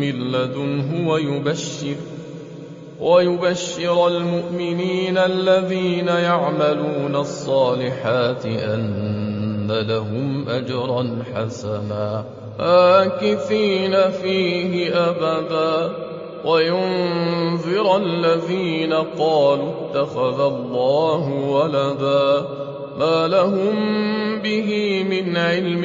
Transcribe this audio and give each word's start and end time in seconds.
من 0.00 0.32
لدنه 0.32 1.08
ويبشر 1.08 1.96
ويبشر 3.00 4.08
المؤمنين 4.08 5.18
الذين 5.18 6.08
يعملون 6.08 7.16
الصالحات 7.16 8.46
أن 8.46 9.72
لهم 9.72 10.48
أجرا 10.48 11.18
حسنا 11.34 12.24
آكثين 12.60 14.10
فيه 14.10 14.94
أبدا 15.08 15.92
وينذر 16.44 17.96
الذين 17.96 18.92
قالوا 18.92 19.72
اتخذ 19.90 20.40
الله 20.40 21.28
ولدا 21.28 22.46
ما 22.98 23.28
لهم 23.28 23.76
به 24.42 25.02
من 25.10 25.36
علم 25.36 25.84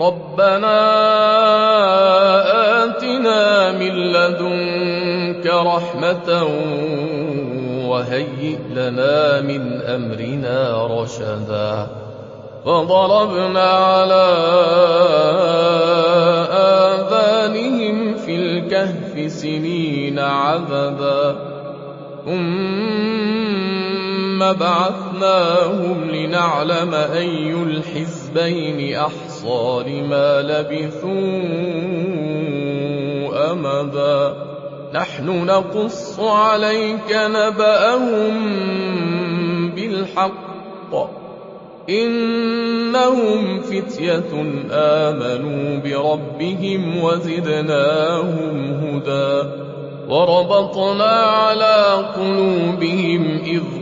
ربنا 0.00 0.78
آتنا 2.84 3.72
من 3.72 3.94
لدنك 4.12 5.46
رحمة 5.46 6.44
وهيئ 7.88 8.58
لنا 8.74 9.40
من 9.40 9.82
أمرنا 9.82 10.86
رشدا. 10.86 11.86
فضربنا 12.64 13.70
على 13.70 14.26
آذانهم 16.52 18.14
في 18.14 18.36
الكهف 18.36 19.32
سنين 19.32 20.18
عذبا 20.18 21.36
ثم 22.24 23.12
بعثناهم 24.52 26.10
لنعلم 26.10 26.94
أي 26.94 27.52
الحزبين 27.52 28.21
أحصى 28.96 29.84
لما 29.86 30.42
لبثوا 30.42 31.12
أمدا. 33.52 34.34
نحن 34.94 35.46
نقص 35.46 36.20
عليك 36.20 37.10
نبأهم 37.12 38.34
بالحق. 39.70 41.12
إنهم 41.90 43.60
فتية 43.60 44.62
آمنوا 44.70 45.80
بربهم 45.80 47.02
وزدناهم 47.04 48.74
هدى. 48.82 49.48
وربطنا 50.08 51.12
على 51.12 52.04
قلوبهم 52.16 53.40
إذ 53.46 53.81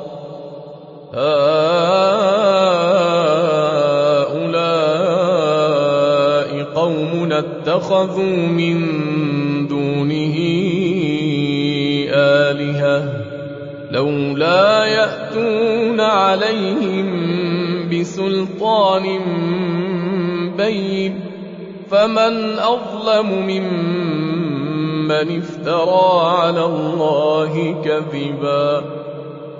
هؤلاء 1.13 2.91
قوم 6.75 7.31
اتخذوا 7.31 8.47
من 8.47 8.77
دونه 9.67 10.35
آلهة 12.13 13.13
لولا 13.91 14.85
يأتون 14.85 15.99
عليهم 15.99 17.07
بسلطان 17.89 19.19
بين 20.57 21.19
فمن 21.89 22.59
أظلم 22.59 23.29
ممن 23.47 25.11
افترى 25.37 26.27
على 26.37 26.65
الله 26.65 27.81
كذبا 27.85 29.00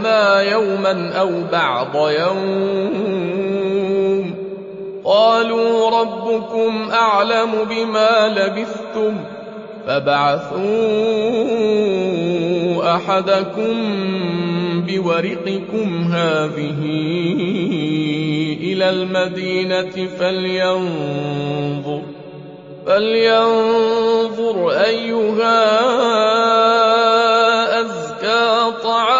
لبثنا 0.00 0.42
يوما 0.42 1.12
أو 1.20 1.30
بعض 1.52 2.10
يوم 2.10 3.20
قالوا 5.04 5.90
ربكم 6.00 6.90
اعلم 6.92 7.50
بما 7.70 8.28
لبثتم 8.28 9.16
فابعثوا 9.86 10.60
احدكم 12.96 13.74
بورقكم 14.88 16.12
هذه 16.12 16.78
إلى 18.62 18.90
المدينة 18.90 20.08
فلينظر 20.18 22.02
فلينظر 22.86 24.70
ايها 24.70 25.80
ازكى 27.80 28.72
طعاما 28.82 29.19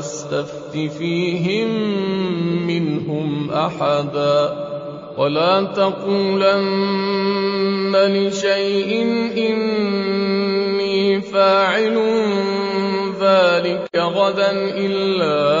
تستفت 0.00 0.72
فيهم 0.98 1.68
منهم 2.66 3.50
أحدا 3.50 4.70
ولا 5.18 5.62
تقولن 5.76 6.70
لشيء 7.96 9.02
إني 9.36 11.20
فاعل 11.20 11.96
ذلك 13.20 13.96
غدا 13.96 14.50
إلا 14.76 15.60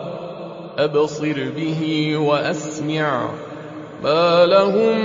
أبصر 0.83 1.49
به 1.57 2.17
وأسمع. 2.17 3.29
ما 4.03 4.45
لهم 4.45 4.97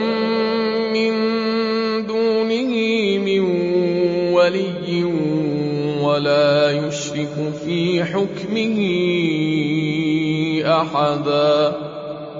من 0.92 1.12
دونه 2.06 2.73
من 3.18 3.40
ولي 4.33 5.04
ولا 6.02 6.71
يشرك 6.71 7.52
في 7.64 8.04
حكمه 8.04 8.78
أحدا. 10.80 11.76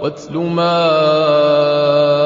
واتل 0.03 0.37
ما 0.37 2.26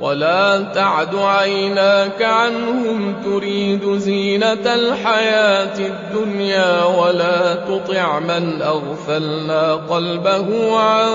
ولا 0.00 0.62
تعد 0.74 1.14
عيناك 1.14 2.22
عنهم 2.22 3.14
تريد 3.24 3.96
زينة 3.96 4.74
الحياة 4.74 5.78
الدنيا 5.78 6.84
ولا 6.84 7.54
تطع 7.54 8.18
من 8.18 8.62
أغفلنا 8.62 9.74
قلبه 9.74 10.78
عن 10.78 11.10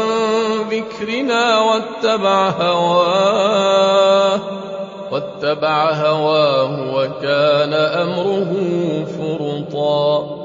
ذكرنا 0.72 1.60
واتبع 1.60 2.50
هواه 2.50 4.40
واتبع 5.12 5.92
هواه 5.92 6.96
وكان 6.96 7.74
أمره 7.74 8.54
فرطا 9.18 10.45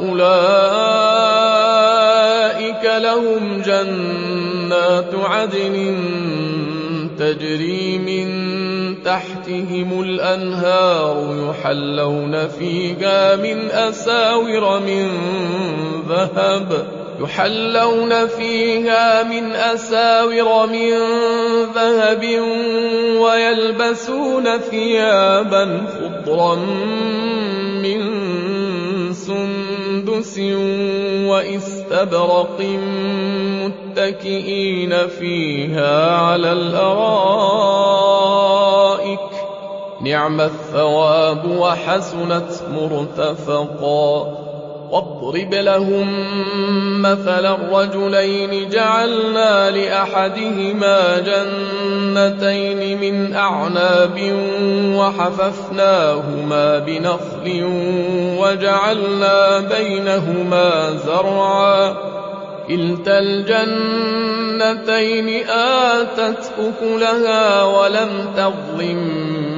أولئك 0.00 0.18
لهم 2.84 3.62
جنات 3.62 5.14
عدن 5.14 5.96
تجري 7.18 7.98
من 7.98 8.28
تحتهم 9.04 10.00
الأنهار 10.00 11.36
يحلون 11.50 12.48
فيها 12.48 13.36
من 13.36 13.70
أساور 13.70 14.80
من 14.80 15.08
ذهب 16.08 16.86
يحلون 17.20 18.26
فيها 18.26 19.22
من 19.22 19.52
أساور 19.52 20.66
من 20.66 20.92
ذهب 21.74 22.24
ويلبسون 23.20 24.58
ثيابا 24.58 25.86
خضرا 25.98 26.54
من 27.82 28.00
سندس 29.14 29.67
وإستبرق 31.28 32.60
متكئين 33.64 35.08
فيها 35.08 36.16
على 36.16 36.52
الأرائك. 36.52 37.18
نعم 40.00 40.40
الثواب 40.40 41.44
وحسنت 41.58 42.50
مرتفقا. 42.74 44.47
واضرب 44.90 45.54
لهم 45.54 46.08
مثل 47.02 47.46
الرجلين 47.46 48.68
جعلنا 48.68 49.70
لأحدهما 49.70 51.18
جنتين 51.18 53.00
من 53.00 53.34
أعناب 53.34 54.18
وحففناهما 54.96 56.78
بنخل 56.78 57.64
وجعلنا 58.38 59.58
بينهما 59.58 60.90
زرعا 61.06 61.94
كلتا 62.68 63.18
الجنتين 63.18 64.68
آتت 65.48 66.52
أكلها 66.58 67.64
ولم 67.64 68.32
تظلم 68.36 69.57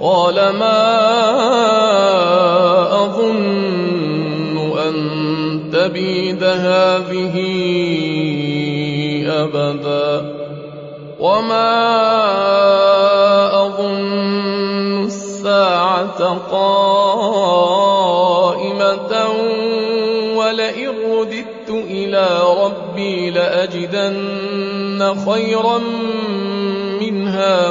قال 0.00 0.34
ما 0.34 0.84
أظن 3.04 4.78
أن 4.78 4.94
تبيد 5.72 6.44
هذه 6.44 7.34
أبدا 9.26 10.34
وما 11.20 11.78
أظن 13.66 15.04
الساعة 15.06 16.38
قائمة 16.52 17.58
ولئن 20.36 20.88
رددت 20.88 21.68
إلى 21.68 22.26
ربي 22.64 23.30
لأجدن 23.30 25.14
خيرا 25.26 25.78
منها 27.00 27.70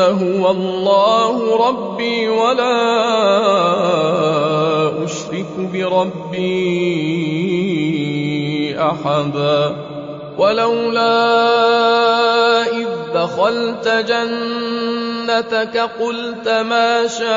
هو 0.00 0.50
الله 0.50 1.68
ربي 1.68 2.28
ولا 2.28 2.80
أشرك 5.04 5.46
بربي 5.72 6.40
أحدا 8.80 9.76
ولولا 10.38 11.42
إذ 12.62 12.88
دخلت 13.14 13.88
جنتك 13.88 15.76
قلت 16.00 16.48
ما 16.48 17.06
شاء 17.06 17.30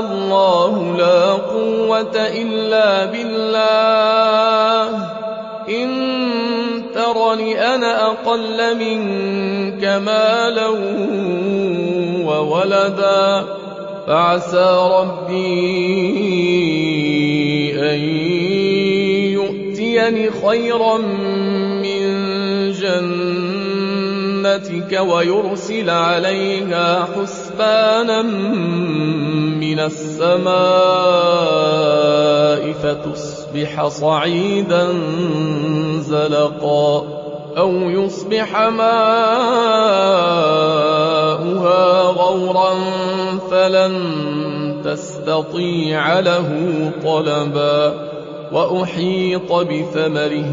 الله 0.00 0.96
لا 0.98 1.32
قوة 1.32 2.16
إلا 2.16 3.04
بالله 3.04 4.90
إن 5.68 6.09
ترني 7.14 7.74
أنا 7.74 8.06
أقل 8.06 8.76
منك 8.76 9.84
مالا 9.84 10.68
وولدا. 12.26 13.44
فعسى 14.06 14.68
ربي 14.92 15.90
أن 17.78 18.00
يؤتيني 19.38 20.30
خيرا 20.30 20.96
من 21.82 22.02
جنتك 22.72 24.92
ويرسل 25.00 25.90
عليها 25.90 27.08
حسبانا 27.16 28.22
من 29.62 29.80
السماء 29.80 30.50
فتصبح 32.72 33.29
صعيدا 33.88 34.92
زلقا 36.00 37.20
أو 37.58 37.70
يصبح 37.70 38.60
ماؤها 38.60 38.90
غورا 42.02 42.74
فلن 43.50 44.20
تستطيع 44.84 46.18
له 46.20 46.48
طلبا 47.04 48.10
وأحيط 48.52 49.52
بثمره 49.52 50.52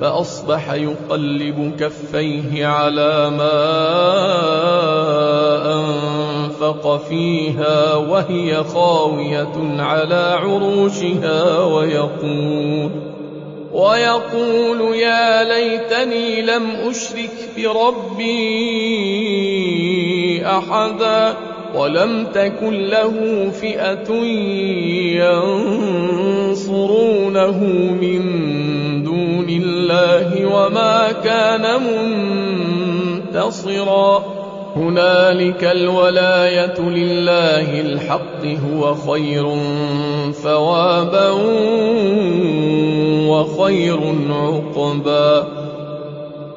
فأصبح 0.00 0.72
يقلب 0.72 1.72
كفيه 1.80 2.66
على 2.66 3.30
ما 3.30 3.58
أنفق 5.74 6.17
فيها 7.08 7.94
وهي 7.94 8.64
خاوية 8.64 9.82
على 9.82 10.38
عروشها 10.42 11.64
ويقول 11.64 12.90
ويقول 13.72 14.94
يا 14.94 15.44
ليتني 15.44 16.42
لم 16.42 16.70
أشرك 16.88 17.50
بربي 17.56 18.28
أحدا 20.46 21.34
ولم 21.74 22.26
تكن 22.34 22.72
له 22.72 23.50
فئة 23.60 24.14
ينصرونه 26.50 27.64
من 28.00 28.22
دون 29.04 29.46
الله 29.48 30.46
وما 30.46 31.12
كان 31.24 31.82
منتصرا. 33.34 34.37
هنالك 34.78 35.64
الولاية 35.64 36.80
لله 36.80 37.80
الحق 37.80 38.44
هو 38.44 38.94
خير 38.94 39.46
ثوابا 40.32 41.30
وخير 43.28 44.00
عقبا. 44.30 45.67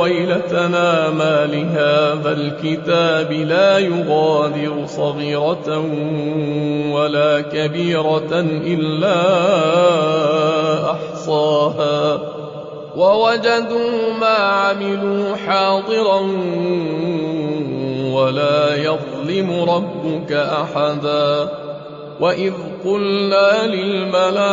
ويلتنا 0.00 1.10
ما 1.10 1.46
لهذا 1.46 2.32
الكتاب 2.32 3.32
لا 3.32 3.78
يغادر 3.78 4.86
صغيرة 4.86 5.84
ولا 6.92 7.40
كبيرة 7.40 8.40
إلا 8.66 9.16
أحصاها. 10.90 12.20
ووجدوا 12.96 14.12
ما 14.20 14.36
عملوا 14.36 15.36
حاضرا 15.36 16.20
ولا 18.12 18.76
يظلم 18.76 19.70
ربك 19.70 20.32
أحدا. 20.32 21.48
وإذ 22.20 22.52
قلنا 22.84 23.66
للملائكة 23.66 24.52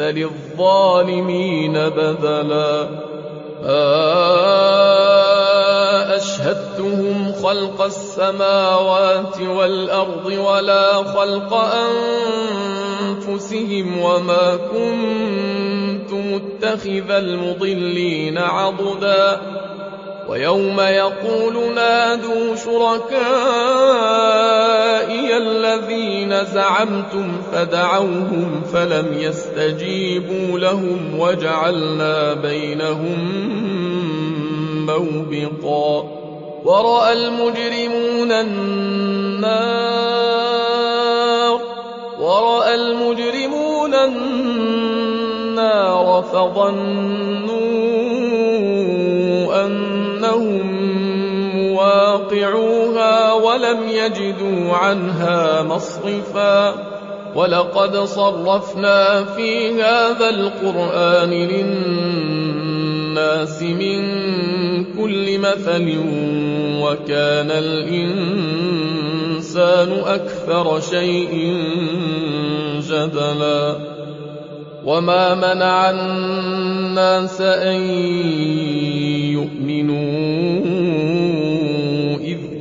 للظالمين 0.00 1.72
بدلا 1.72 2.88
أشهدتهم 6.16 7.32
خلق 7.32 7.82
السماوات 7.82 9.40
والأرض 9.40 10.26
ولا 10.26 10.92
خلق 10.94 11.54
أنفسهم 13.24 14.00
وما 14.00 14.56
كنت 14.56 16.12
متخذ 16.12 17.10
المضلين 17.10 18.38
عضدا. 18.38 19.40
ويوم 20.28 20.80
يقول 20.80 21.74
نادوا 21.74 22.56
شركائي 22.56 23.26
الذين 25.36 26.44
زعمتم 26.44 27.42
فدعوهم 27.52 28.62
فلم 28.72 29.06
يستجيبوا 29.18 30.58
لهم 30.58 31.18
وجعلنا 31.18 32.34
بينهم 32.34 33.18
موبقا. 34.86 36.26
ورأى 36.66 37.12
المجرمون 37.12 38.32
النار 38.32 39.76
ورأى 42.20 42.74
المجرمون 42.74 43.94
النار 43.94 45.04
فظنوا 46.32 48.05
مواقعوها 52.36 53.32
ولم 53.32 53.88
يجدوا 53.88 54.74
عنها 54.74 55.62
مصرفا. 55.62 56.74
ولقد 57.34 57.96
صرفنا 57.96 59.24
في 59.24 59.82
هذا 59.82 60.28
القرآن 60.28 61.30
للناس 62.10 63.62
من 63.62 64.04
كل 64.84 65.38
مثل 65.38 65.98
وكان 66.80 67.50
الإنسان 67.50 68.32
أكثر 70.06 70.80
شيء 70.80 71.56
جدلا. 72.80 73.76
وما 74.84 75.34
منع 75.34 75.90
الناس 75.90 77.40
أن 77.40 77.80
يؤمنوا 79.32 80.65
إذ 80.65 80.65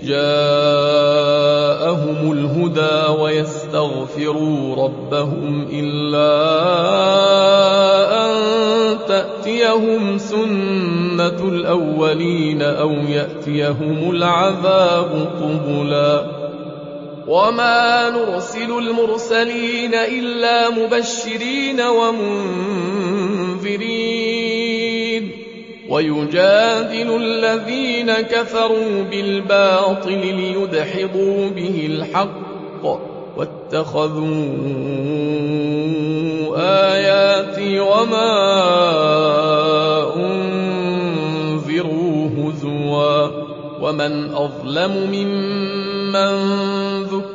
جاءهم 0.06 1.96
الهدى 2.32 3.22
ويستغفروا 3.22 4.76
ربهم 4.86 5.68
إلا 5.74 6.32
أن 8.26 8.36
تأتيهم 9.08 10.18
سنة 10.18 11.39
الأولين 11.50 12.62
أو 12.62 12.91
يأتيهم 12.91 14.12
العذاب 14.12 15.28
قبلا. 15.41 16.46
وما 17.28 18.10
نرسل 18.10 18.72
المرسلين 18.78 19.94
إلا 19.94 20.70
مبشرين 20.70 21.82
ومنذرين. 21.82 22.96
ويجادل 25.89 27.15
الذين 27.21 28.12
كفروا 28.12 29.04
بالباطل 29.12 30.19
ليدحضوا 30.19 31.50
به 31.50 31.88
الحق 31.91 32.45
واتخذوا 33.38 34.45
آياتي 36.58 37.80
وما 37.80 38.34
أنذروا 41.36 42.30
هزوا 42.38 43.28
ومن 43.82 44.34
أظلم 44.36 44.91
ممن 45.12 46.36
ذكر 47.04 47.35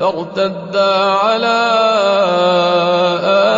فارتدا 0.00 0.94
على 0.94 1.60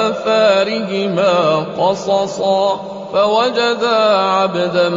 آثارهما 0.09 1.67
قصصا 1.79 2.81
فوجدا 3.13 3.99
عبدا 4.17 4.89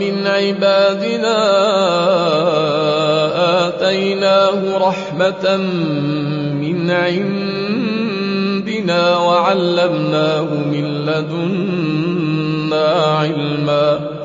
من 0.00 0.26
عبادنا 0.26 1.38
آتيناه 3.68 4.78
رحمة 4.78 5.56
من 6.60 6.90
عندنا 6.90 8.36
وعلمناه 9.16 10.48
من 10.72 11.06
لدنا 11.06 12.84
علما. 13.20 14.09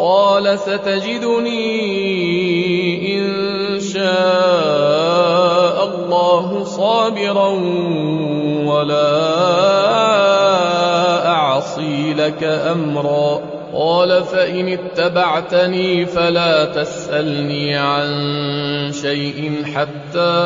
قال 0.00 0.58
ستجدني 0.58 1.60
إن 3.18 3.80
شاء 3.80 5.84
الله 5.84 6.64
صابرا 6.64 7.48
ولا 8.64 9.12
أعصي 11.28 12.14
لك 12.14 12.44
أمرا. 12.44 13.49
قال 13.80 14.24
فإن 14.24 14.68
اتبعتني 14.68 16.06
فلا 16.06 16.64
تسألني 16.64 17.76
عن 17.76 18.10
شيء 18.92 19.62
حتى 19.74 20.40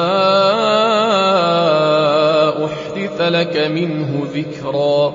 أحدث 2.64 3.20
لك 3.20 3.56
منه 3.56 4.26
ذكرا 4.34 5.12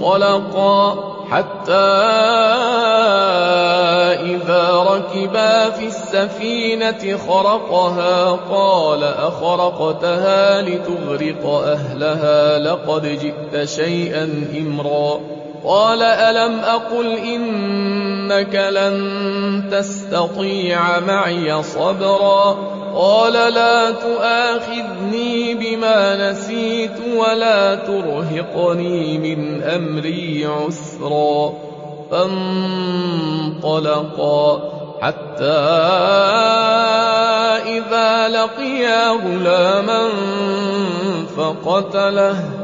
فانطلقا 0.00 1.14
حتى 1.30 1.72
إذا 4.24 4.84
ركبا 4.88 5.70
في 5.70 5.86
السفينة 5.86 7.18
خرقها 7.28 8.30
قال 8.50 9.04
أخرقتها 9.04 10.62
لتغرق 10.62 11.46
أهلها 11.46 12.58
لقد 12.58 13.06
جئت 13.06 13.68
شيئا 13.68 14.48
إمرا 14.58 15.20
قال 15.64 16.02
ألم 16.02 16.58
أقل 16.58 17.06
إنك 17.06 18.54
لن 18.54 19.68
تستطيع 19.70 21.00
معي 21.00 21.62
صبرا 21.62 22.56
قال 22.94 23.32
لا 23.32 23.90
تؤاخذني 23.90 25.54
بما 25.54 26.30
نسيت 26.30 27.00
ولا 27.16 27.74
ترهقني 27.74 29.18
من 29.18 29.62
أمري 29.62 30.46
عسرا 30.46 31.52
فانطلقا 33.60 33.94
حتى 35.00 35.44
إذا 37.66 38.28
لقيا 38.28 39.10
غلاما 39.10 40.08
فقتله 41.36 42.63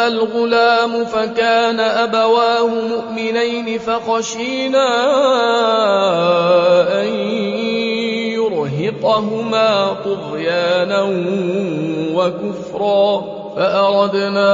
الغلام 0.00 1.04
فكان 1.04 1.80
أبواه 1.80 2.66
مؤمنين 2.66 3.78
فخشينا 3.78 4.88
أن 7.02 7.08
يرهقهما 8.32 9.96
طغيانا 10.04 11.02
وكفرا 12.14 13.24
فأردنا 13.56 14.52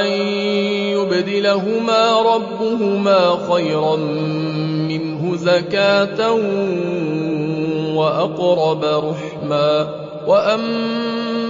أن 0.00 0.06
يبدلهما 0.92 2.22
ربهما 2.34 3.38
خيرا 3.52 3.96
منه 4.88 5.36
زكاة 5.36 6.32
وأقرب 7.96 8.84
رحما 8.84 9.88
وأما 10.26 11.23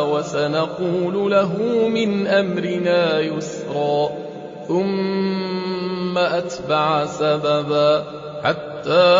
وسنقول 0.00 1.30
له 1.30 1.52
من 1.88 2.26
أمرنا 2.26 3.20
يسرا 3.20 4.10
ثم 4.68 6.18
أتبع 6.18 7.06
سببا 7.06 8.04
حتى 8.44 9.10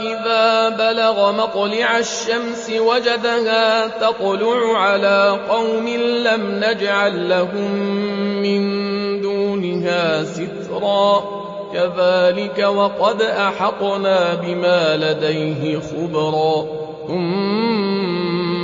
إذا 0.00 0.68
بلغ 0.68 1.32
مطلع 1.32 1.98
الشمس 1.98 2.70
وجدها 2.78 3.86
تطلع 3.86 4.78
على 4.78 5.38
قوم 5.48 5.88
لم 6.24 6.60
نجعل 6.64 7.28
لهم 7.28 7.72
من 8.42 8.60
دونها 9.20 10.24
سترا 10.24 11.38
كذلك 11.72 12.58
وقد 12.58 13.22
أحطنا 13.22 14.34
بما 14.34 14.96
لديه 14.96 15.78
خبرا 15.80 16.66
ثم 17.08 17.97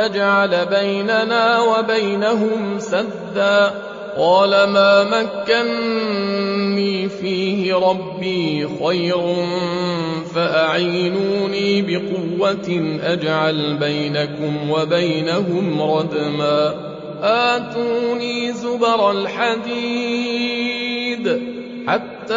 تجعل 0.00 0.66
بيننا 0.66 1.60
وبينهم 1.60 2.78
سدا. 2.78 3.74
قال 4.18 4.50
ما 4.50 5.04
مكني 5.04 7.08
فيه 7.08 7.74
ربي 7.74 8.68
خير 8.84 9.20
فأعينوني 10.34 11.82
بقوة 11.82 12.98
أجعل 13.02 13.76
بينكم 13.76 14.70
وبينهم 14.70 15.82
ردما. 15.82 16.74
آتوني 17.22 18.52
زبر 18.52 19.10
الحديد. 19.10 20.50
حتى 21.86 22.34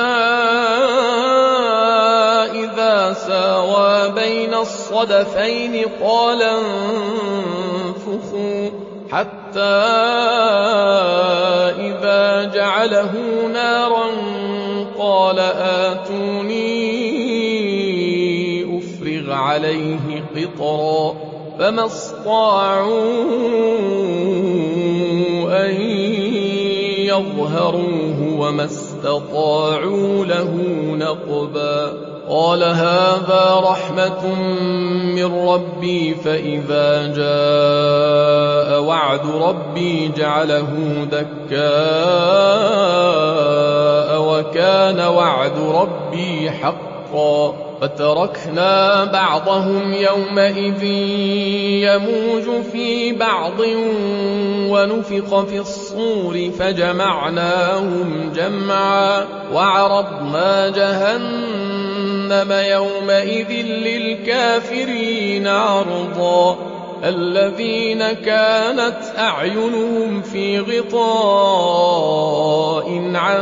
إذا 2.54 3.14
ساوى 3.14 4.12
بين 4.12 4.54
الصدفين 4.54 5.86
قال 6.04 6.42
انفخوا 8.04 8.70
حتى 9.12 9.60
إذا 11.80 12.44
جعله 12.54 13.12
نارا 13.54 14.06
قال 15.00 15.40
آتوني 15.40 16.74
أفرغ 18.78 19.32
عليه 19.32 20.24
قطرا 20.36 21.16
فما 21.60 21.86
استطاعوا 21.86 23.04
أن 25.66 25.82
يظهروه 27.14 28.40
وما 28.40 28.64
استطاعوا 29.04 30.26
له 30.26 30.52
نقبا. 30.96 31.94
قال 32.30 32.64
هذا 32.64 33.62
رحمة 33.64 34.36
من 35.16 35.48
ربي 35.48 36.16
فإذا 36.16 37.08
جاء 37.08 38.82
وعد 38.82 39.22
ربي 39.42 40.12
جعله 40.18 40.68
دكاء 41.12 41.62
وكان 44.22 45.00
وعد 45.00 45.60
ربي 45.76 46.52
حقا. 46.52 47.54
فتركنا 47.84 49.06
بعضهم 49.06 49.94
يومئذ 49.94 50.84
يموج 51.84 52.64
في 52.72 53.12
بعض 53.12 53.60
ونفخ 54.70 55.42
في 55.46 55.60
الصور 55.60 56.52
فجمعناهم 56.60 58.32
جمعا 58.36 59.26
وعرضنا 59.54 60.70
جهنم 60.70 62.52
يومئذ 62.52 63.52
للكافرين 63.66 65.48
عرضا 65.48 66.58
الذين 67.04 68.12
كانت 68.12 69.00
أعينهم 69.18 70.22
في 70.22 70.60
غطاء 70.60 70.94
عن 73.16 73.42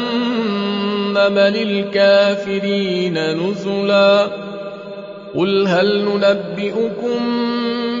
للكافرين 1.39 3.17
نزلا 3.17 4.27
قل 5.35 5.67
هل 5.67 6.05
ننبئكم 6.05 7.19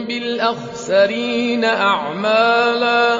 بالأخسرين 0.07 1.65
أعمالا 1.65 3.19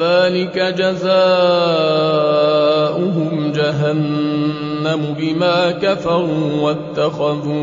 ذلك 0.00 0.58
جزاؤهم 0.58 1.52
جهنم 3.52 5.14
بما 5.18 5.70
كفروا 5.70 6.60
واتخذوا 6.60 7.54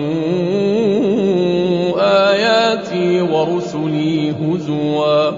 آياتي 2.31 3.21
ورسلي 3.21 4.31
هزوا. 4.31 5.31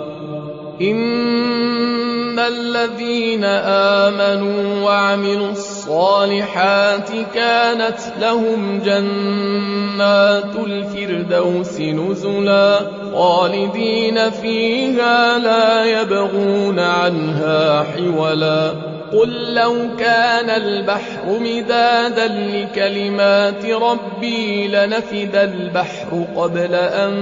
إن 0.82 2.40
الذين 2.40 3.44
آمنوا 3.44 4.84
وعملوا 4.84 5.52
الصالحات 5.52 5.77
كانت 7.34 8.00
لهم 8.22 8.80
جنات 8.80 10.56
الفردوس 10.68 11.80
نزلا 11.80 12.80
خالدين 13.14 14.30
فيها 14.30 15.38
لا 15.40 15.86
يبغون 15.86 16.80
عنها 16.80 17.84
حولا. 17.84 18.74
قل 19.14 19.54
لو 19.54 19.74
كان 20.00 20.50
البحر 20.50 21.40
مدادا 21.40 22.28
لكلمات 22.28 23.66
ربي 23.66 24.68
لنفد 24.68 25.36
البحر 25.36 26.26
قبل 26.36 26.76
أن 26.76 27.14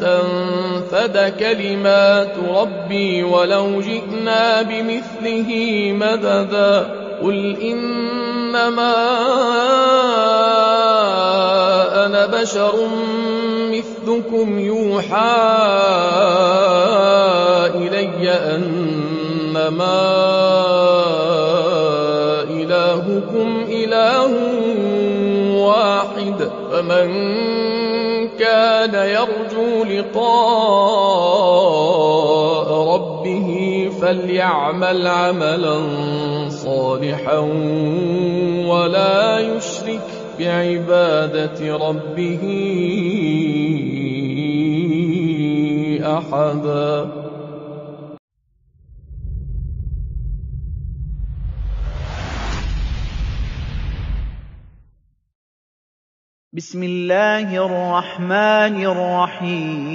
تنفد 0.00 1.32
كلمات 1.40 2.32
ربي 2.54 3.22
ولو 3.22 3.80
جئنا 3.80 4.62
بمثله 4.62 5.92
مددا. 5.92 7.04
قل 7.24 7.56
إنما 7.60 8.94
أنا 12.06 12.26
بشر 12.26 12.74
مثلكم 13.70 14.58
يوحى 14.58 15.34
إلي 17.74 18.30
أنما 18.30 20.00
إلهكم 22.50 23.64
إله 23.68 24.32
واحد 25.56 26.50
فمن 26.72 27.08
كان 28.38 28.94
يرجو 28.94 29.84
لقاء 29.84 31.34
ربه 32.94 33.90
فليعمل 34.02 35.06
عملا 35.06 35.80
صالحا 36.64 37.38
ولا 38.64 39.38
يشرك 39.38 40.00
بعبادة 40.38 41.76
ربه 41.76 42.42
أحدا. 46.18 47.24
بسم 56.52 56.82
الله 56.82 57.48
الرحمن 57.66 58.74
الرحيم. 58.86 59.94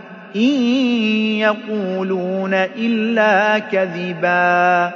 إن 0.35 0.51
يقولون 1.39 2.53
إلا 2.53 3.59
كذبا 3.59 4.91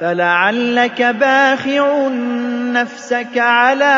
فلعلك 0.00 1.02
باخع 1.02 2.08
نفسك 2.72 3.38
على 3.38 3.94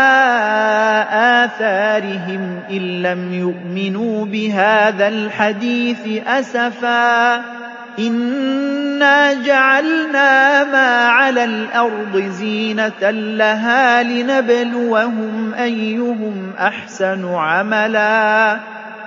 آثارهم 1.44 2.60
إن 2.70 3.02
لم 3.02 3.32
يؤمنوا 3.32 4.24
بهذا 4.26 5.08
الحديث 5.08 6.22
أسفا 6.26 7.42
إنا 7.98 9.34
جعلنا 9.34 10.64
ما 10.64 11.08
على 11.08 11.44
الأرض 11.44 12.16
زينة 12.16 13.10
لها 13.10 14.02
لنبلوهم 14.02 15.54
أيهم 15.54 16.52
أحسن 16.58 17.34
عملا 17.34 18.56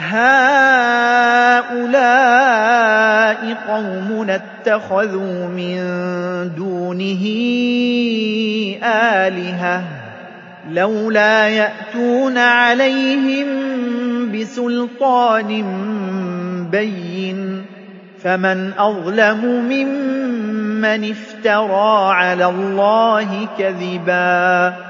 هؤلاء 0.00 1.70
قومنا 3.68 4.34
اتخذوا 4.34 5.46
من 5.46 5.78
دونه 6.56 7.24
آلهة 8.84 9.82
لولا 10.70 11.48
يأتون 11.48 12.38
عليهم 12.38 13.46
بسلطان 14.32 15.64
بين 16.70 17.64
فمن 18.22 18.72
أظلم 18.78 19.44
ممن 19.44 21.10
افترى 21.10 22.14
على 22.14 22.46
الله 22.46 23.48
كذبا 23.58 24.89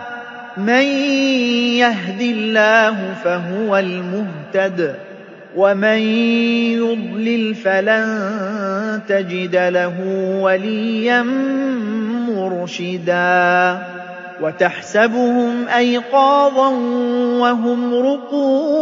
من 0.57 0.83
يهد 1.77 2.21
الله 2.21 3.13
فهو 3.23 3.77
المهتد 3.77 4.95
ومن 5.55 5.99
يضلل 6.77 7.55
فلن 7.55 9.01
تجد 9.07 9.55
له 9.55 9.95
وليا 10.41 11.21
مرشدا. 12.29 13.77
وتحسبهم 14.41 15.67
أيقاظا 15.67 16.69
وهم 17.39 17.93
رقود. 17.93 18.81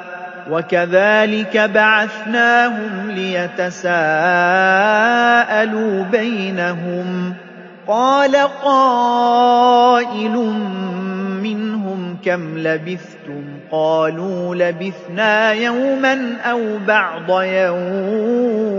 وكذلك 0.51 1.57
بعثناهم 1.57 3.11
ليتساءلوا 3.11 3.93
بينهم. 6.03 7.33
قال 7.87 8.35
قائل 8.63 10.35
منهم 11.43 12.17
كم 12.25 12.57
لبثتم؟ 12.57 13.43
قالوا 13.71 14.55
لبثنا 14.55 15.51
يوما 15.51 16.37
أو 16.45 16.61
بعض 16.87 17.41
يوم. 17.41 18.71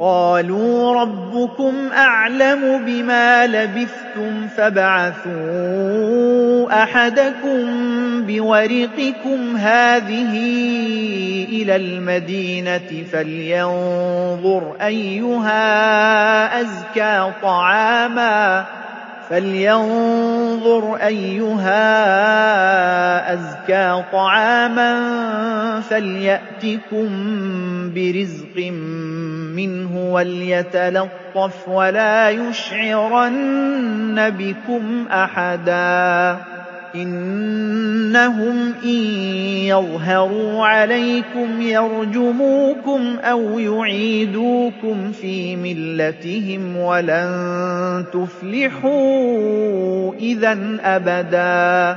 قالوا 0.00 1.00
ربكم 1.00 1.74
أعلم 1.96 2.84
بما 2.86 3.46
لبثتم 3.46 4.48
فابعثوا 4.56 6.19
أحدكم 6.70 7.60
بورقكم 8.26 9.56
هذه 9.56 10.34
إلى 11.48 11.76
المدينة 11.76 13.04
فلينظر 13.12 14.76
أيها 14.80 16.60
أزكى 16.60 17.32
طعاماً 17.42 18.66
فلينظر 19.30 20.94
أيها 20.94 21.82
أزكى 23.34 24.02
طعاما 24.12 24.90
فليأتكم 25.80 27.08
برزق 27.94 28.72
منه 29.56 30.12
وليتلطف 30.12 31.68
ولا 31.68 32.30
يشعرن 32.30 34.30
بكم 34.30 35.06
أحدا. 35.12 36.59
إنهم 36.94 38.74
إن 38.84 39.02
يظهروا 39.70 40.66
عليكم 40.66 41.60
يرجموكم 41.60 43.18
أو 43.18 43.58
يعيدوكم 43.58 45.12
في 45.12 45.56
ملتهم 45.56 46.76
ولن 46.76 48.04
تفلحوا 48.12 50.14
إذا 50.14 50.58
أبدا 50.80 51.96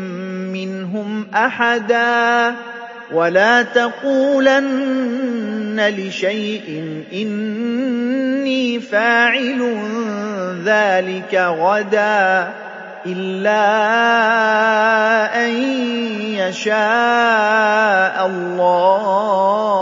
منهم 0.51 1.27
أحدا 1.35 2.55
ولا 3.13 3.61
تقولن 3.63 5.11
لشيء 5.97 7.03
إني 7.13 8.79
فاعل 8.79 9.77
ذلك 10.65 11.35
غدا 11.35 12.51
إلا 13.05 13.65
أن 15.45 15.49
يشاء 16.37 18.25
الله. 18.27 19.81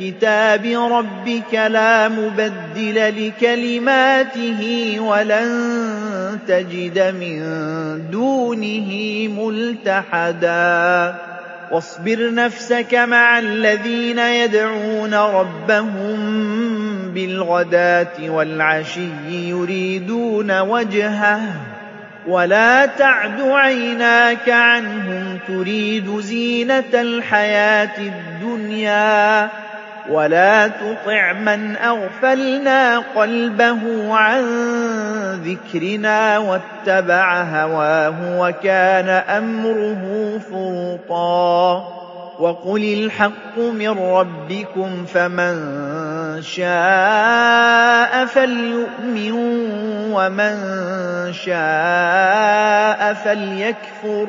كتاب 0.00 0.66
ربك 0.66 1.54
لا 1.54 2.08
مبدل 2.08 3.26
لكلماته 3.26 4.94
ولن 5.00 6.38
تجد 6.48 6.98
من 7.20 7.40
دونه 8.10 8.88
ملتحدا 9.28 11.14
واصبر 11.72 12.34
نفسك 12.34 12.94
مع 12.94 13.38
الذين 13.38 14.18
يدعون 14.18 15.14
ربهم 15.14 16.18
بالغداة 17.14 18.30
والعشي 18.30 19.10
يريدون 19.30 20.60
وجهه 20.60 21.40
ولا 22.26 22.86
تعد 22.86 23.40
عيناك 23.40 24.48
عنهم 24.48 25.38
تريد 25.48 26.20
زينة 26.20 26.92
الحياة 26.94 27.98
الدنيا 27.98 29.50
ولا 30.08 30.68
تطع 30.68 31.32
من 31.32 31.76
أغفلنا 31.76 32.98
قلبه 32.98 34.14
عن 34.14 34.42
ذكرنا 35.44 36.38
واتبع 36.38 37.42
هواه 37.42 38.40
وكان 38.40 39.08
أمره 39.08 40.38
فرطا 40.50 41.88
وقل 42.38 42.84
الحق 42.84 43.58
من 43.58 43.98
ربكم 43.98 45.04
فمن 45.04 45.56
شاء 46.42 48.26
فليؤمن 48.26 49.32
ومن 50.12 50.56
شاء 51.32 53.14
فليكفر 53.14 54.28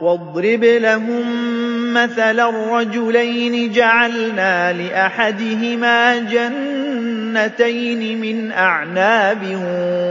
وَاضْرِبْ 0.00 0.64
لَهُم 0.64 1.26
مَّثَلًا 1.94 2.78
رَّجُلَيْنِ 2.78 3.72
جَعَلْنَا 3.72 4.72
لِأَحَدِهِمَا 4.72 6.18
جَنَّتَيْنِ 6.18 8.20
مِنْ 8.20 8.52
أَعْنَابٍ 8.52 9.42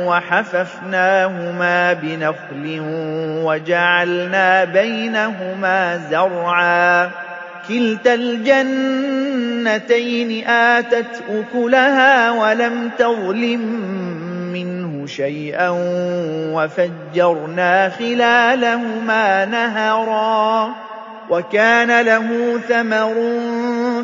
وَحَفَفْنَاهُمَا 0.08 1.94
بِنَخْلٍ 1.94 2.80
وَجَعَلْنَا 3.46 4.64
بَيْنَهُمَا 4.64 5.98
زَرْعًا. 6.12 7.10
كِلْتَا 7.70 8.14
الْجَنَّتَيْنِ 8.14 10.48
آتَتْ 10.48 11.24
أُكُلَهَا 11.30 12.32
وَلَمْ 12.32 12.90
تَظْلِم 12.98 13.62
شَيْئًا 15.06 15.70
وَفَجَّرْنَا 16.54 17.90
خِلَالَهُمَا 17.90 19.46
نَهَرًا 19.46 20.70
وَكَانَ 21.30 22.06
لَهُ 22.06 22.60
ثَمَرٌ 22.70 23.14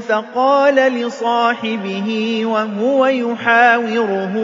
فَقَالَ 0.08 0.76
لِصَاحِبِهِ 0.76 2.41
وَهُوَ 2.45 3.06
يُحَاوِرُهُ 3.06 4.36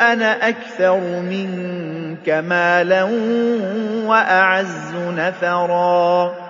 أَنَا 0.00 0.48
أَكْثَرُ 0.48 1.00
مِنكَ 1.20 2.28
مَالًا 2.28 3.02
وَأَعَزُّ 4.06 4.94
نَفَرًا. 5.16 6.49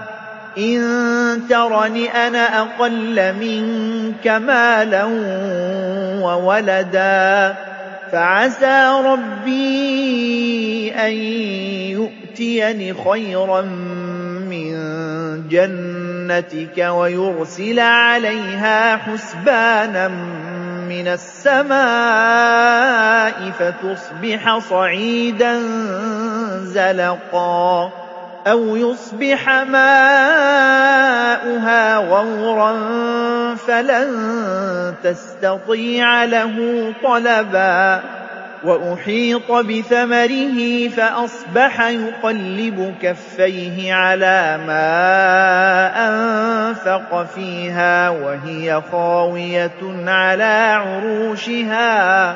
إِن 0.57 1.47
تَرَنِ 1.49 1.95
أَنَا 1.97 2.61
أَقَلَّ 2.61 3.33
مِنكَ 3.39 4.27
مَالًا 4.27 5.03
وَوَلَدًا 6.23 7.55
فَعَسَىٰ 8.11 9.01
رَبِّي 9.05 10.91
أَن 10.91 11.13
يُؤْتِيَنِ 11.95 12.93
خَيْرًا 12.93 13.61
مِّن 14.51 14.71
جَنَّتِكَ 15.47 16.77
وَيُرْسِلَ 16.77 17.79
عَلَيْهَا 17.79 18.97
حُسْبَانًا 18.97 20.07
مِّنَ 20.91 21.07
السَّمَاءِ 21.07 22.31
فَتُصْبِحَ 23.59 24.57
صَعِيدًا 24.59 25.59
زَلَقًا 26.63 27.91
أَوْ 28.47 28.75
يُصْبِحَ 28.75 29.49
مَاؤُهَا 29.49 29.97
غَوْرًا 31.97 32.73
فَلَن 33.55 34.09
تَسْتَطِيعَ 35.03 36.23
لَهُ 36.25 36.55
طَلَبًا 37.03 38.01
وَأُحِيطَ 38.63 39.51
بِثَمَرِهِ 39.51 40.89
فَأَصْبَحَ 40.97 41.81
يُقَلِّبُ 41.89 42.95
كَفَّيْهِ 43.01 43.93
عَلَىٰ 43.93 44.59
مَا 44.67 44.89
أَنفَقَ 46.09 47.23
فِيهَا 47.35 48.09
وَهِيَ 48.09 48.81
خَاوِيَةٌ 48.91 49.81
عَلَىٰ 50.07 50.81
عُرُوشِهَا 50.85 52.35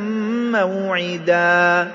موعدا. 0.51 1.87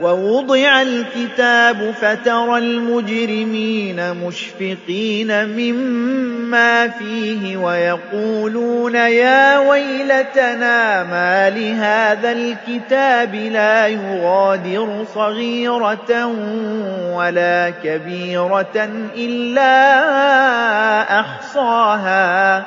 ووضع 0.00 0.82
الكتاب 0.82 1.94
فترى 2.00 2.58
المجرمين 2.58 4.14
مشفقين 4.14 5.48
مما 5.48 6.88
فيه 6.88 7.56
ويقولون 7.56 8.94
يا 8.94 9.58
ويلتنا 9.58 11.04
ما 11.04 11.50
لهذا 11.50 12.32
الكتاب 12.32 13.34
لا 13.34 13.86
يغادر 13.86 15.04
صغيرة 15.14 16.26
ولا 17.12 17.72
كبيرة 17.84 18.88
إلا 19.16 19.70
أحصاها. 21.20 22.62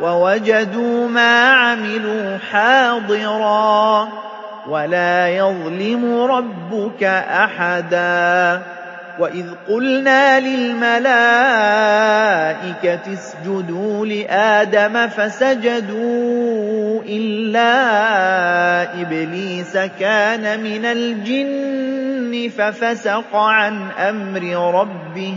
ووجدوا 0.00 1.08
ما 1.08 1.48
عملوا 1.48 2.38
حاضرا. 2.52 4.08
ولا 4.68 5.28
يظلم 5.28 6.22
ربك 6.22 7.04
أحدا. 7.04 8.62
وإذ 9.18 9.46
قلنا 9.68 10.40
للملائكة 10.40 11.02
اسجدوا 13.12 14.06
لآدم 14.06 15.08
فسجدوا 15.08 17.02
إلا 17.02 17.72
إبليس 19.02 19.76
كان 20.00 20.60
من 20.60 20.84
الجن 20.84 22.50
ففسق 22.58 23.36
عن 23.36 23.90
أمر 23.90 24.74
ربه. 24.80 25.36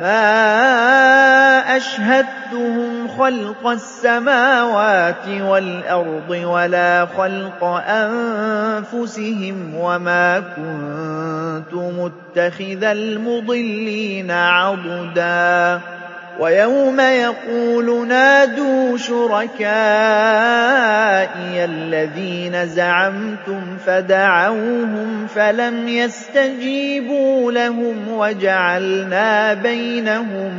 ما 0.00 1.76
أشهدتهم 1.76 3.08
خلق 3.08 3.66
السماوات 3.66 5.28
والأرض 5.28 6.30
ولا 6.30 7.06
خلق 7.16 7.64
أنفسهم 7.88 9.74
وما 9.74 10.40
كنت 10.40 11.74
متخذ 11.74 12.84
المضلين 12.84 14.30
عضداً 14.30 15.80
ويوم 16.40 17.00
يقول 17.00 18.08
نادوا 18.08 18.96
شركائي 18.96 19.60
الذين 21.64 22.66
زعمتم 22.66 23.76
فدعوهم 23.86 25.26
فلم 25.34 25.88
يستجيبوا 25.88 27.52
لهم 27.52 27.96
وجعلنا 28.12 29.54
بينهم 29.54 30.52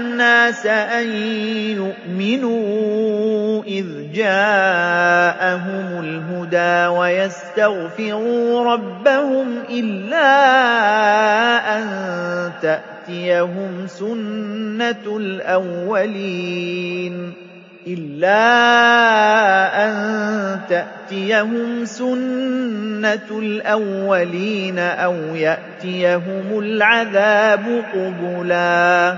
أن 0.65 1.07
يؤمنوا 1.77 3.63
إذ 3.63 3.85
جاءهم 4.13 5.99
الهدى 5.99 6.97
ويستغفروا 6.97 8.73
ربهم 8.73 9.47
إلا 9.69 10.27
أن 11.77 11.85
تأتيهم 12.61 13.87
سنة 13.87 15.17
الأولين 15.17 17.33
إلا 17.87 18.41
أن 19.85 20.59
تأتيهم 20.69 21.85
سنة 21.85 23.29
الأولين 23.31 24.79
أو 24.79 25.15
يأتيهم 25.35 26.59
العذاب 26.59 27.83
قبلا 27.93 29.17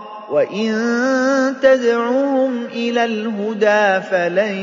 وَإِن 0.31 0.71
تَدْعُهُمْ 1.61 2.65
إِلَى 2.65 3.05
الْهُدَىٰ 3.05 4.01
فَلَن 4.11 4.55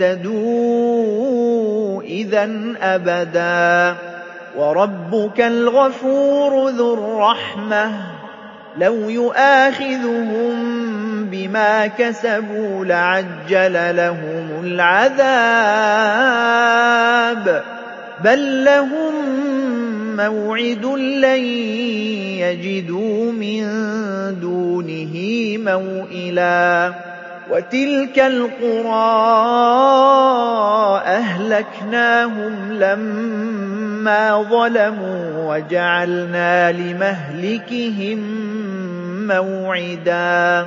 يَهْتَدُوا 0.00 2.02
إِذًا 2.02 2.74
أَبَدًا 2.82 3.96
وَرَبُّكَ 4.56 5.40
الْغَفُورُ 5.40 6.68
ذُو 6.68 6.94
الرَّحْمَةِ 6.94 8.16
لو 8.76 9.08
يؤاخذهم 9.08 10.54
بما 11.24 11.86
كسبوا 11.86 12.84
لعجل 12.84 13.96
لهم 13.96 14.64
العذاب 14.64 15.16
بل 18.24 18.64
لهم 18.64 19.14
موعد 20.16 20.84
لن 20.96 21.44
يجدوا 22.40 23.32
من 23.32 23.64
دونه 24.40 25.14
موئلا. 25.58 26.92
وتلك 27.50 28.18
القرى 28.18 29.36
أهلكناهم 31.06 32.72
لما 32.72 34.42
ظلموا 34.50 35.54
وجعلنا 35.54 36.72
لمهلكهم 36.72 38.18
موعدا. 39.26 40.66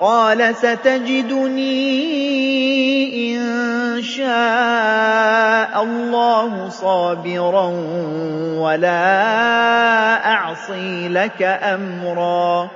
قَالَ 0.00 0.56
سَتَجِدُنِي 0.56 1.74
إِن 3.36 4.02
شَاءَ 4.02 5.82
اللَّهُ 5.82 6.68
صَابِرًا 6.68 7.66
وَلَا 8.58 10.26
أَعْصِي 10.32 11.08
لَكَ 11.08 11.42
أَمْرًا. 11.42 12.70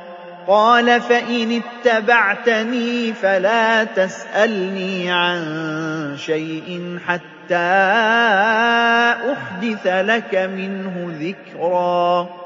قَالَ 0.48 1.00
فَإِنِ 1.00 1.62
اتَّبَعْتَنِي 1.62 3.12
فَلَا 3.12 3.84
تَسْأَلْنِي 3.84 5.12
عَن 5.12 5.42
شَيْءٍ 6.18 6.98
حَتَّىٰ 7.06 7.56
أُحْدِثَ 9.32 9.86
لَكَ 9.86 10.34
مِنْهُ 10.34 11.12
ذِكْرًا. 11.20 12.45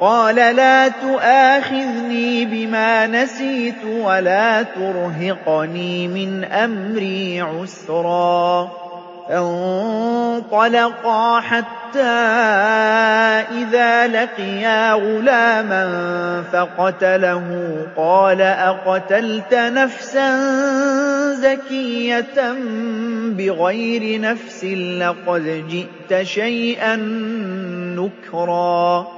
قَالَ 0.00 0.34
لَا 0.34 0.88
تُؤَاخِذْنِي 0.88 2.44
بِمَا 2.44 3.06
نَسِيتُ 3.06 3.84
وَلَا 3.84 4.62
تُرْهِقْنِي 4.62 6.08
مِنْ 6.08 6.44
أَمْرِي 6.44 7.40
عُسْرًا. 7.40 8.70
فَانطَلَقَا 9.28 11.40
حَتَّىٰ 11.40 12.00
إِذَا 13.50 14.06
لَقِيَا 14.06 14.92
غُلَامًا 14.92 15.84
فَقَتَلَهُ. 16.52 17.76
قَالَ 17.96 18.42
أَقَتَلْتَ 18.42 19.54
نَفْسًا 19.54 20.36
زَكِيَّةً 21.34 22.54
بِغَيْرِ 23.30 24.20
نَفْسٍ 24.20 24.64
لَّقَدْ 24.74 25.64
جِئْتَ 25.68 26.22
شَيْئًا 26.22 26.96
نُّكْرًا. 27.96 29.17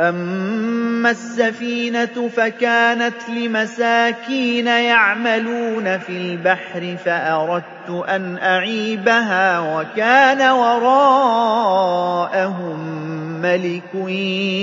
أَمَّا 0.00 1.10
السَّفِينَةُ 1.10 2.28
فَكَانَتْ 2.36 3.28
لِمَسَاكِينَ 3.28 4.66
يَعْمَلُونَ 4.66 5.98
فِي 5.98 6.12
الْبَحْرِ 6.12 6.96
فَأَرَدتُّ 7.04 7.90
أَنْ 8.08 8.38
أَعِيبَهَا 8.38 9.58
وَكَانَ 9.60 10.42
وَرَاءَهُم 10.50 11.58
مَّلِكٌ 13.42 13.94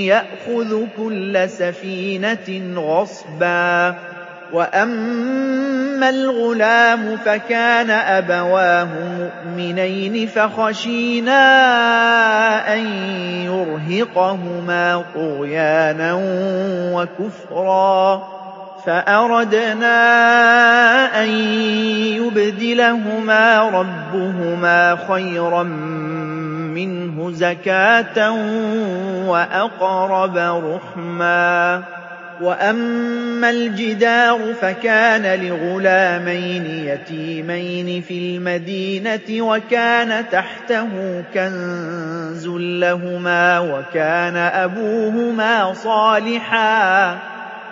يَأْخُذُ 0.05 0.87
كُلَّ 0.97 1.49
سَفِينَةٍ 1.49 2.73
غَصْبًا 2.77 4.12
وَأَمَّا 4.53 6.09
الْغُلَامُ 6.09 7.17
فَكَانَ 7.17 7.89
أَبَوَاهُ 7.89 8.89
مُؤْمِنَيْنِ 9.19 10.27
فَخَشِينَا 10.27 11.43
أَن 12.73 12.85
يُرْهِقَهُمَا 13.49 15.03
طُغْيَانًا 15.15 16.13
وَكُفْرًا 16.93 18.23
فأردنا 18.85 19.95
أن 21.23 21.29
يبدلهما 22.19 23.61
ربهما 23.69 24.97
خيرا 25.07 25.63
منه 26.73 27.31
زكاة 27.31 28.31
وأقرب 29.27 30.37
رحما 30.37 31.83
وأما 32.41 33.49
الجدار 33.49 34.53
فكان 34.61 35.39
لغلامين 35.39 36.65
يتيمين 36.65 38.01
في 38.01 38.13
المدينة 38.13 39.41
وكان 39.45 40.29
تحته 40.31 40.87
كنز 41.33 42.47
لهما 42.57 43.59
وكان 43.59 44.37
أبوهما 44.37 45.73
صالحا 45.73 47.32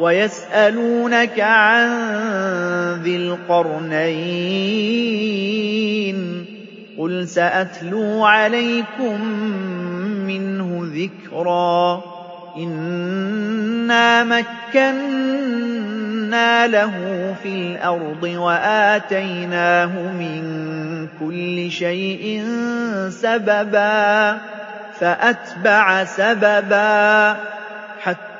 ويسألونك 0.00 1.40
عن 1.40 1.88
ذي 3.02 3.16
القرنين 3.16 4.66
قل 6.98 7.28
سأتلو 7.28 8.24
عليكم 8.24 9.24
منه 10.26 10.80
ذكرا 10.82 12.02
إنا 12.56 14.24
مكنا 14.24 15.56
له 16.66 16.92
في 17.42 17.48
الأرض 17.48 18.22
وآتيناه 18.22 20.12
من 20.12 20.42
كل 21.20 21.70
شيء 21.70 22.44
سببا 23.08 24.38
فأتبع 25.00 26.04
سببا 26.04 27.36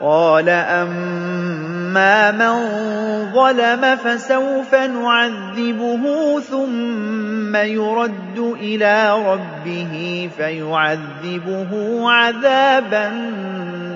قال 0.00 0.48
أما 0.48 2.30
من 2.30 2.54
ظلم 3.32 3.96
فسوف 3.96 4.74
نعذبه 4.74 6.40
ثم 6.40 7.56
يرد 7.56 8.38
إلى 8.38 9.12
ربه 9.26 10.28
فيعذبه 10.36 11.70
عذابا 12.10 13.08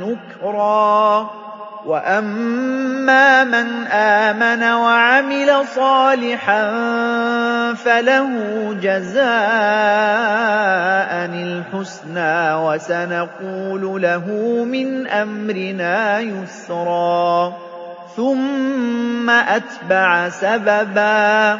نكرا. 0.03 1.40
وأما 1.87 3.45
من 3.45 3.87
آمن 3.87 4.63
وعمل 4.63 5.67
صالحا 5.75 6.63
فله 7.75 8.31
جزاء 8.83 9.31
الحسنى 11.25 12.55
وسنقول 12.55 14.03
له 14.03 14.27
من 14.65 15.07
أمرنا 15.07 16.21
يسرا 16.21 17.53
ثم 18.17 19.31
أتبع 19.31 20.29
سببا 20.29 21.59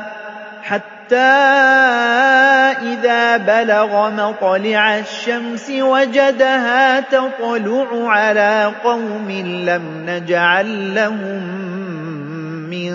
حتى 0.63 1.00
حَتَّىٰ 1.11 2.93
إِذَا 2.93 3.37
بَلَغَ 3.37 4.11
مَطْلِعَ 4.11 4.99
الشَّمْسِ 4.99 5.71
وَجَدَهَا 5.71 7.01
تَطْلُعُ 7.01 7.87
عَلَىٰ 8.11 8.73
قَوْمٍ 8.85 9.31
لَّمْ 9.67 9.83
نَجْعَل 10.07 10.95
لَّهُم 10.95 11.43
مِّن 12.71 12.91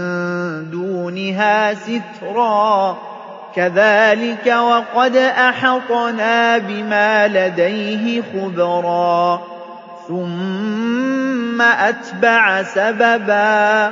دُونِهَا 0.72 1.74
سِتْرًا 1.74 2.98
كَذَٰلِكَ 3.56 4.48
وَقَدْ 4.48 5.16
أَحَطْنَا 5.18 6.58
بِمَا 6.58 7.28
لَدَيْهِ 7.28 8.22
خُبْرًا 8.34 9.42
ثُمَّ 10.08 11.62
أَتْبَعَ 11.62 12.64
سَبَبًا 12.64 13.92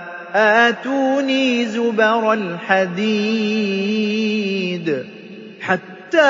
آتوني 0.35 1.65
زبر 1.65 2.33
الحديد 2.33 3.61
حتى 5.61 6.21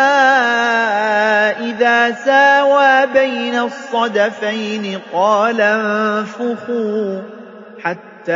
إذا 1.60 2.12
ساوى 2.12 3.08
بين 3.14 3.60
الصدفين 3.60 4.99
قال 5.14 5.62
انفخوا 5.62 7.22
حتى 7.84 8.34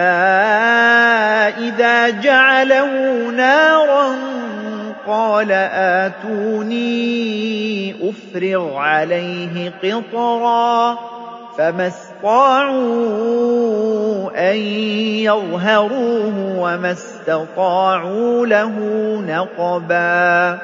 إذا 1.58 2.10
جعله 2.10 3.30
نارا 3.30 4.16
قال 5.08 5.52
آتوني 6.12 6.86
أفرغ 8.10 8.78
عليه 8.78 9.74
قطرا 9.84 10.98
فما 11.58 11.88
اسْطَاعُوا 12.26 12.92
أَن 14.52 14.56
يَظْهَرُوهُ 15.22 16.60
وَمَا 16.60 16.92
اسْتَطَاعُوا 16.92 18.48
لَهُ 18.48 18.74
نَقْبًا. 19.28 20.60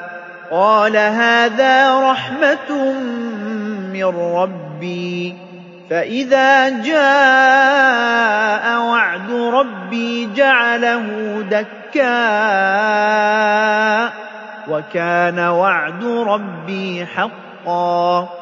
قَالَ 0.50 0.96
هَٰذَا 0.96 2.10
رَحْمَةٌ 2.10 2.92
مِّن 3.92 4.04
رَّبِّي. 4.04 5.34
فَإِذَا 5.90 6.68
جَاءَ 6.68 8.82
وَعْدُ 8.82 9.30
رَبِّي 9.30 10.28
جَعَلَهُ 10.34 11.06
دَكَّاءَ 11.50 12.02
وَكَانَ 14.68 15.38
وَعْدُ 15.38 16.04
رَبِّي 16.04 17.06
حَقًّا. 17.06 18.41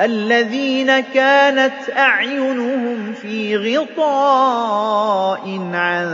الَّذِينَ 0.00 1.00
كَانَتْ 1.00 1.90
أَعْيُنُهُمْ 1.96 3.12
فِي 3.12 3.56
غِطَاءٍ 3.56 5.60
عَن 5.74 6.06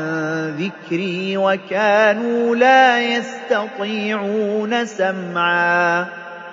ذِكْرِي 0.59 1.37
وَكَانُوا 1.37 2.57
لَا 2.57 3.01
يَسْتَطِيعُونَ 3.01 4.87
سَمْعًا. 4.87 6.07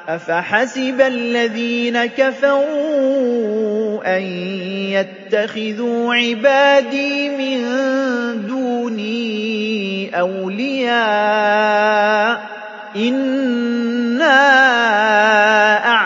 أَفَحَسِبَ 0.09 1.01
الَّذِينَ 1.01 2.05
كَفَرُوا 2.05 4.17
أَن 4.17 4.21
يَتَّخِذُوا 4.91 6.15
عِبَادِي 6.15 7.29
مِن 7.29 7.61
دُونِي 8.47 10.19
أَوْلِيَاءَ 10.19 11.55
ۚ؟ 12.36 12.39
إِنَّا 12.95 14.32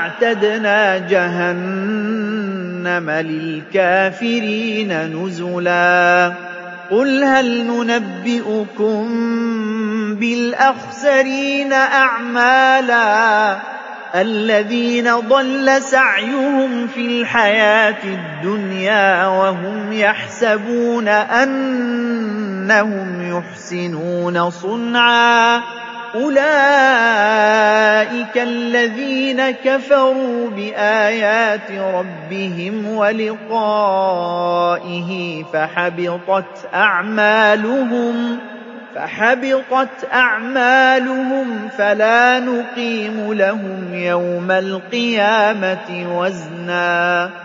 أَعْتَدْنَا 0.06 0.98
جَهَنَّمَ 0.98 3.10
لِلْكَافِرِينَ 3.10 5.16
نُزُلًا. 5.16 6.34
قُلْ 6.92 7.24
هَلْ 7.24 7.68
نُنَبِّئُكُم 7.68 9.16
بِالْأَخْسَرِينَ 10.16 11.74
أَعْمَالًا؟ 11.74 13.58
الَّذِينَ 14.16 15.20
ضَلَّ 15.20 15.82
سَعْيُهُمْ 15.82 16.88
فِي 16.88 17.02
الْحَيَاةِ 17.02 18.04
الدُّنْيَا 18.04 19.28
وَهُمْ 19.28 19.94
يَحْسَبُونَ 19.94 21.08
أَنَّهُمْ 21.08 23.38
يُحْسِنُونَ 23.38 24.50
صُنْعًا. 24.50 25.62
أُولَٰئِكَ 26.16 26.46
الَّذِينَ 28.38 29.52
كَفَرُوا 29.52 30.50
بِآيَاتِ 30.50 31.72
رَبِّهِمْ 31.72 32.88
وَلِقَائِهِ 32.96 34.32
فَحَبِطَتْ 35.54 36.70
أَعْمَالُهُمْ 36.74 38.40
فَحَبِطَتْ 38.96 40.08
أَعْمَالُهُمْ 40.14 41.70
فَلَا 41.78 42.40
نُقِيمُ 42.40 43.34
لَهُمْ 43.34 43.94
يَوْمَ 43.94 44.52
الْقِيَامَةِ 44.52 46.18
وَزْنًا 46.20 47.45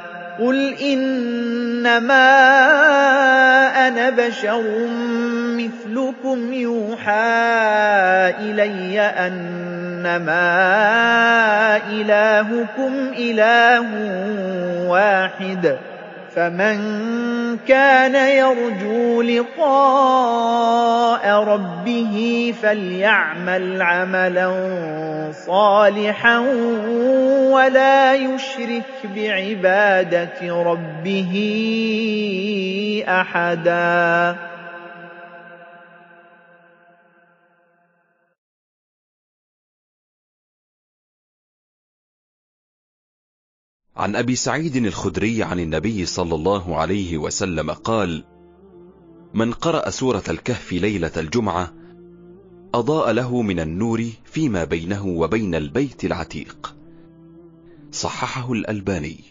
قُلْ 0.41 0.73
إِنَّمَا 0.73 2.29
أَنَا 3.87 4.09
بَشَرٌ 4.09 4.63
مِّثْلُكُمْ 5.57 6.53
يُوحَىٰ 6.53 7.13
إِلَيَّ 8.41 9.01
أَنَّمَا 9.01 10.47
إِلَٰهُكُمْ 11.93 12.93
إِلَٰهٌ 13.17 13.85
وَاحِدٌ 14.89 15.90
فَمَن 16.35 16.77
كَانَ 17.67 18.15
يَرْجُو 18.15 19.21
لِقَاءَ 19.21 20.63
رَبِّهِ 21.43 22.53
فَلْيَعْمَلْ 22.61 23.81
عَمَلًا 23.81 24.51
صَالِحًا 25.47 26.39
وَلَا 27.51 28.13
يُشْرِكْ 28.13 29.11
بِعِبَادَةِ 29.15 30.63
رَبِّهِ 30.63 31.33
أَحَدًا. 33.07 34.50
عن 43.97 44.15
أبي 44.15 44.35
سعيد 44.35 44.75
الخدري 44.75 45.43
عن 45.43 45.59
النبي 45.59 46.05
صلى 46.05 46.35
الله 46.35 46.77
عليه 46.77 47.17
وسلم 47.17 47.71
قال 47.71 48.23
من 49.33 49.53
قرأ 49.53 49.89
سورة 49.89 50.23
الكهف 50.29 50.73
ليلة 50.73 51.11
الجمعة 51.17 51.73
أضاء 52.73 53.11
له 53.11 53.41
من 53.41 53.59
النور 53.59 54.09
فيما 54.25 54.63
بينه 54.63 55.07
وبين 55.07 55.55
البيت 55.55 56.05
العتيق. 56.05 56.75
صححه 57.91 58.53
الألباني. 58.53 59.30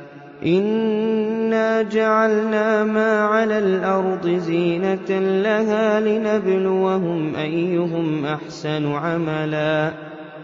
إِنَّا 0.45 1.81
جَعَلْنَا 1.81 2.83
مَا 2.83 3.19
عَلَى 3.21 3.57
الْأَرْضِ 3.59 4.27
زِينَةً 4.27 5.09
لَّهَا 5.19 5.99
لِنَبْلُوَهُمْ 5.99 7.35
أَيُّهُمْ 7.35 8.25
أَحْسَنُ 8.25 8.91
عَمَلًا 8.91 9.91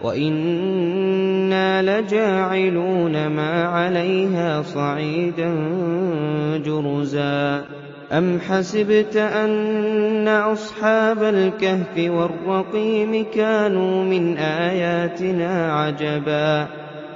وَإِنَّا 0.02 1.82
لَجَاعِلُونَ 1.82 3.28
مَا 3.28 3.64
عَلَيْهَا 3.64 4.62
صَعِيدًا 4.62 5.52
جُرُزًا 6.66 7.66
أَمْ 8.12 8.40
حَسِبْتَ 8.40 9.16
أَنَّ 9.18 10.28
أَصْحَابَ 10.28 11.24
الْكَهْفِ 11.24 11.98
وَالرَّقِيمِ 11.98 13.26
كَانُوا 13.34 14.04
مِنْ 14.04 14.38
آيَاتِنَا 14.38 15.74
عَجَبًا 15.74 16.68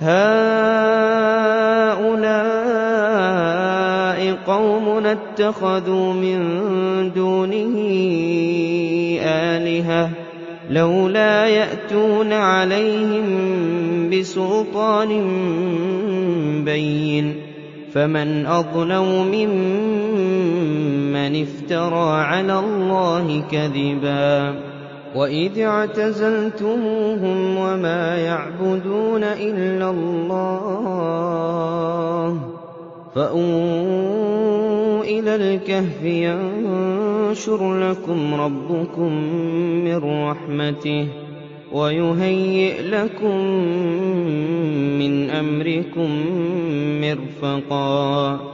هَٰؤُلَاءِ 0.00 0.34
قَوْمُنَا 4.46 5.12
اتَّخَذُوا 5.12 6.12
مِن 6.12 6.38
دُونِهِ 7.12 7.76
آلِهَةً 9.22 10.06
ۖ 10.06 10.10
لَّوْلَا 10.70 11.46
يَأْتُونَ 11.46 12.32
عَلَيْهِم 12.32 13.26
بِسُلْطَانٍ 14.10 15.10
بَيِّنٍ 16.64 17.34
فَمَنْ 17.92 18.46
أَظْلَمُ 18.46 19.26
مِمَّنِ 19.30 20.62
افْتَرَىٰ 21.42 22.20
عَلَى 22.24 22.58
اللَّهِ 22.58 23.44
كَذِبًا 23.50 24.73
وَإِذِ 25.14 25.58
اعْتَزَلْتُمُوهُمْ 25.58 27.56
وَمَا 27.56 28.18
يَعْبُدُونَ 28.18 29.22
إِلَّا 29.24 29.90
اللَّهَ 29.90 31.10
فَأْوُوا 33.14 35.04
إِلَى 35.04 35.34
الْكَهْفِ 35.36 36.04
يَنشُرْ 36.04 37.90
لَكُمْ 37.90 38.34
رَبُّكُم 38.34 39.12
مِّن 39.84 39.96
رَّحْمَتِهِ 40.26 41.06
وَيُهَيِّئْ 41.72 42.82
لَكُم 42.82 43.36
مِّنْ 44.98 45.30
أَمْرِكُم 45.30 46.10
مِّرْفَقًا 47.00 48.53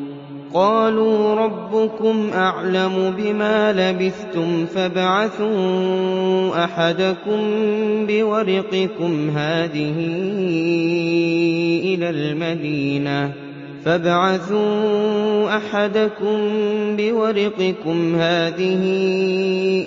قَالُوا 0.53 1.35
رَبُّكُمْ 1.35 2.29
أَعْلَمُ 2.33 3.13
بِمَا 3.17 3.71
لَبِثْتُمْ 3.73 4.65
فَابْعَثُوا 4.65 5.45
أَحَدَكُم 6.65 7.39
بِوَرِقِكُمْ 8.07 9.29
هَٰذِهِ 9.29 9.97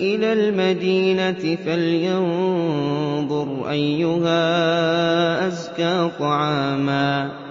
إِلَى 0.01 0.33
الْمَدِينَةِ 0.33 1.55
فَلْيَنظُرْ 1.65 3.47
أَيُّهَا 3.69 5.47
أَزْكَىٰ 5.47 6.11
طَعَامًا 6.19 7.44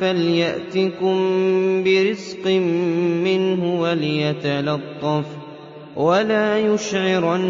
فَلْيَأْتِكُم 0.00 1.16
بِرِزْقٍ 1.84 2.46
مِّنْهُ 3.26 3.80
وَلْيَتَلَطَّفْ 3.80 5.24
وَلَا 5.96 6.58
يُشْعِرَنَّ 6.58 7.40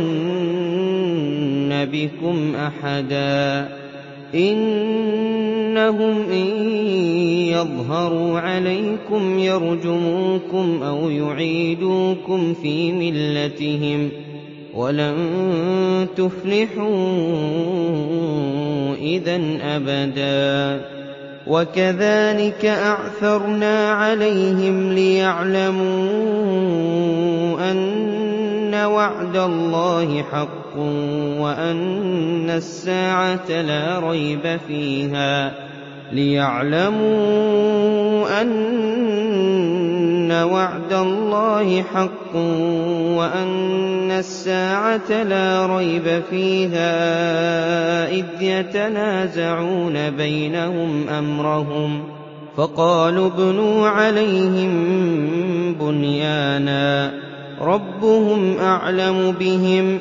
بِكُمْ 1.92 2.54
أَحَدًا 2.56 3.68
إِنَّهُمْ 4.34 6.14
إِن 6.32 6.48
يَظْهَرُوا 7.54 8.38
عَلَيْكُمْ 8.40 9.38
يَرْجُمُوكُمْ 9.38 10.82
أَوْ 10.82 11.10
يُعِيدُوكُمْ 11.10 12.54
فِي 12.54 12.92
مِلَّتِهِمْ 12.92 14.08
ۖ 14.08 14.12
وَلَن 14.74 16.08
تُفْلِحُوا 16.16 16.86
إِذًا 18.94 19.38
أَبَدًا 19.62 20.80
وَكَذَٰلِكَ 21.46 22.64
أَعْثَرْنَا 22.64 23.90
عَلَيْهِمْ 23.90 24.92
لِيَعْلَمُوا 24.92 25.80
أَنَّ 27.70 28.74
وَعْدَ 28.74 29.36
اللَّهِ 29.36 30.22
حَقٌّ 30.22 30.76
وَأَنَّ 31.40 32.50
السَّاعَةَ 32.50 33.50
لَا 33.62 33.98
رَيْبَ 33.98 34.58
فِيهَا 34.68 35.69
لِيَعْلَمُوا 36.12 37.20
أَنَّ 38.42 40.32
وَعْدَ 40.32 40.92
اللَّهِ 40.92 41.82
حَقٌّ 41.82 42.36
وَأَنَّ 43.16 44.10
السَّاعَةَ 44.10 45.22
لَا 45.22 45.66
رَيْبَ 45.76 46.22
فِيهَا 46.30 46.90
إِذْ 48.10 48.24
يَتَنَازَعُونَ 48.42 50.10
بَيْنَهُمْ 50.10 51.08
أَمْرَهُمْ 51.08 52.02
فَقَالُوا 52.56 53.26
ابْنُوا 53.26 53.88
عَلَيْهِم 53.88 54.72
بُنْيَانًا 55.80 57.12
رَّبُّهُمْ 57.60 58.58
أَعْلَمُ 58.58 59.32
بِهِمْ 59.40 59.98
ۚ 59.98 60.00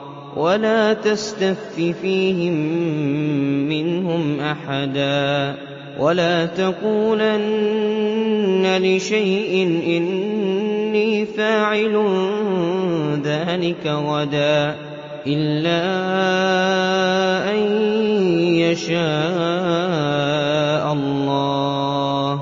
وَلَا 0.35 0.93
تَسْتَفْتِ 0.93 1.75
فِيهِم 2.01 2.53
مِّنْهُمْ 3.69 4.39
أَحَدًا 4.39 5.55
وَلَا 5.99 6.45
تَقُولَنَّ 6.45 7.41
لِشَيْءٍ 8.83 9.53
إِنِّي 9.97 11.25
فَاعِلٌ 11.25 11.95
ذَٰلِكَ 13.23 13.85
غَدًا 13.87 14.75
إِلَّا 15.27 15.83
أَن 17.51 17.59
يَشَاءَ 18.55 19.03
اللَّهُ 20.93 22.35
ۚ. 22.37 22.41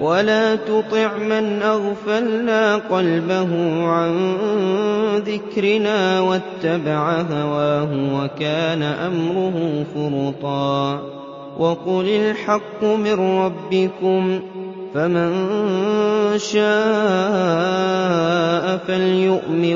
وَلَا 0.00 0.56
تُطِعْ 0.56 1.16
مَنْ 1.16 1.62
أَغْفَلْنَا 1.62 2.76
قَلْبَهُ 2.76 3.48
عَن 3.86 4.34
ذِكْرِنَا 5.16 6.20
وَاتَّبَعَ 6.20 7.20
هَوَاهُ 7.20 7.90
وَكَانَ 8.14 8.82
أَمْرُهُ 8.82 9.84
فُرُطًا. 9.94 11.02
وَقُلِ 11.58 12.08
الْحَقُّ 12.08 12.84
مِن 12.84 13.38
رَّبِّكُمْ 13.38 14.38
ۖ 14.38 14.42
فَمَن 14.94 15.32
شَاءَ 16.38 18.76
فَلْيُؤْمِن 18.76 19.74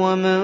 وَمَن 0.00 0.40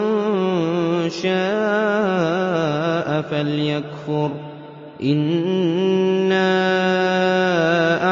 شَاءَ 1.10 3.22
فَلْيَكْفُرْ. 3.22 4.53
إِنَّا 5.02 6.50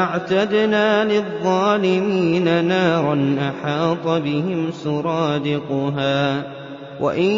أَعْتَدْنَا 0.03 1.05
لِلظَّالِمِينَ 1.05 2.65
نَارًا 2.65 3.35
أَحَاطَ 3.39 4.07
بِهِمْ 4.07 4.71
سُرَادِقُهَا 4.71 6.41
ۚ 6.41 6.45
وَإِن 7.01 7.31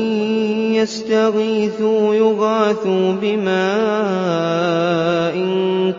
يَسْتَغِيثُوا 0.74 2.16
يُغَاثُوا 2.16 3.12
بِمَاءٍ 3.22 3.56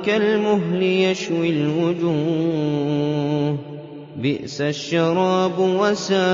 كَالْمُهْلِ 0.05 0.83
يَشْوِي 0.83 1.51
الْوُجُوهَ 1.51 1.97
ۚ 3.57 3.59
بِئْسَ 4.17 4.61
الشَّرَابُ 4.61 5.59
وَسَاءَتْ 5.59 6.25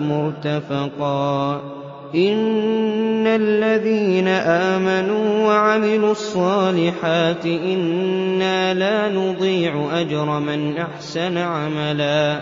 مُرْتَفَقًا 0.00 1.81
إِنَّ 2.14 3.26
الَّذِينَ 3.26 4.28
آمَنُوا 4.28 5.46
وَعَمِلُوا 5.46 6.10
الصَّالِحَاتِ 6.12 7.46
إِنَّا 7.46 8.74
لَا 8.74 9.08
نُضِيعُ 9.08 10.00
أَجْرَ 10.00 10.40
مَنْ 10.40 10.76
أَحْسَنَ 10.76 11.38
عَمَلًا 11.38 12.40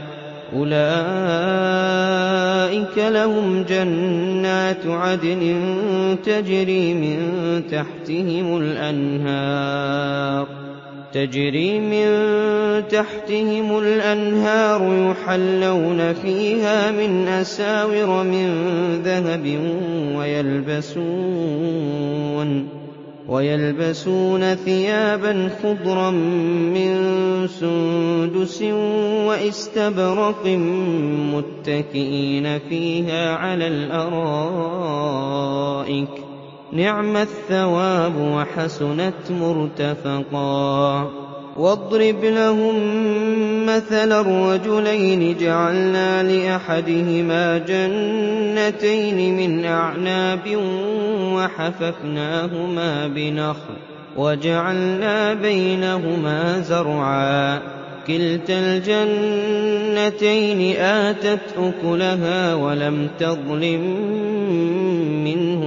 أُولَٰئِكَ 0.55 0.81
لَهُمْ 2.99 3.63
جَنَّاتُ 3.63 4.87
عَدْنٍ 4.87 5.57
تَجْرِي 6.25 6.95
مِن 6.95 7.19
تَحْتِهِمُ 7.71 8.57
الْأَنْهَارُ 8.57 10.47
يُحَلَّوْنَ 15.11 16.13
فِيهَا 16.15 16.91
مِنْ 16.91 17.29
أَسَاوِرَ 17.29 18.23
مِن 18.23 18.47
ذَهَبٍ 19.05 19.47
وَيَلْبَسُونَ 23.29 24.55
ثِيَابًا 24.55 25.51
خُضْرًا 25.63 26.11
مِّن 26.11 26.93
سُندُسٍ 27.49 28.63
وَإِسْتَبْرَقٍ 29.27 30.47
مُّتَّكِئِينَ 31.35 32.59
فِيهَا 32.59 33.35
عَلَى 33.35 33.67
الْأَرَائِكِ 33.67 34.49
ۚ 36.19 36.30
نِعْمَ 36.73 37.17
الثَّوَابُ 37.17 38.17
وَحَسُنَتْ 38.17 39.31
مُرْتَفَقًا. 39.31 41.11
وَاضْرِبْ 41.57 42.25
لَهُم 42.25 42.75
مَّثَلًا 43.67 44.21
رَّجُلَيْنِ 44.21 45.37
جَعَلْنَا 45.41 46.23
لِأَحَدِهِمَا 46.23 47.59
جَنَّتَيْنِ 47.59 49.37
مِنْ 49.37 49.65
أَعْنَابٍ 49.65 50.57
وَحَفَفْنَاهُمَا 51.35 53.07
بِنَخْلٍ 53.07 53.75
وَجَعَلْنَا 54.17 55.35
بَيْنَهُمَا 55.35 56.61
زَرْعًا. 56.61 57.61
كِلْتَا 58.07 58.59
الْجَنَّتَيْنِ 58.59 60.77
آتَتْ 60.77 61.41
أُكُلَهَا 61.59 62.55
وَلَمْ 62.55 63.09
تَظْلِم 63.19 63.97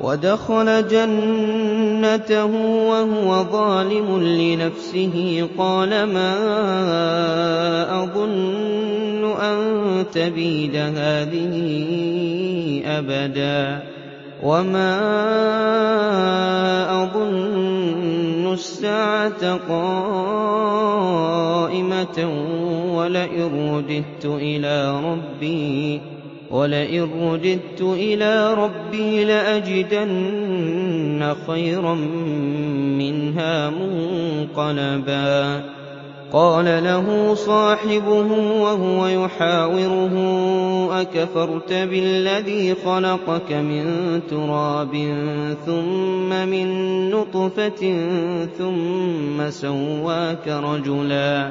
وَدَخَلَ 0.00 0.88
جَنَّتَهُ 0.88 2.44
وَهُوَ 2.90 3.44
ظَالِمٌ 3.52 4.08
لِّنَفْسِهِ. 4.22 5.48
قَالَ 5.58 5.90
مَا 6.04 6.32
أَظُنُّ 8.04 9.24
أَن 9.40 9.58
تَبِيدَ 10.12 10.76
هَٰذِهِ 10.76 11.54
أَبَدًا 12.86 13.82
وَمَا 14.42 14.92
أَظُنُّ 17.02 18.52
السَّاعَةَ 18.52 19.42
قَائِمَةً 19.68 20.58
وَلَئِن 22.96 23.48
رُّدِدتُّ 23.72 24.24
إِلَىٰ 24.24 25.00
رَبِّي 25.04 26.15
لَأَجِدَنَّ 29.24 31.34
خَيْرًا 31.46 31.94
مِّنْهَا 31.94 33.70
مُنقَلَبًا 33.70 35.62
قَالَ 36.32 36.64
لَهُ 36.84 37.34
صَاحِبُهُ 37.34 38.60
وَهُوَ 38.62 39.06
يُحَاوِرُهُ 39.06 40.14
أَكَفَرْتَ 41.00 41.72
بِالَّذِي 41.72 42.74
خَلَقَكَ 42.74 43.52
مِن 43.52 44.20
تُرَابٍ 44.30 44.92
ثُمَّ 45.66 46.28
مِن 46.28 46.66
نُّطْفَةٍ 47.10 47.82
ثُمَّ 48.58 49.50
سَوَّاكَ 49.50 50.48
رَجُلًا 50.48 51.50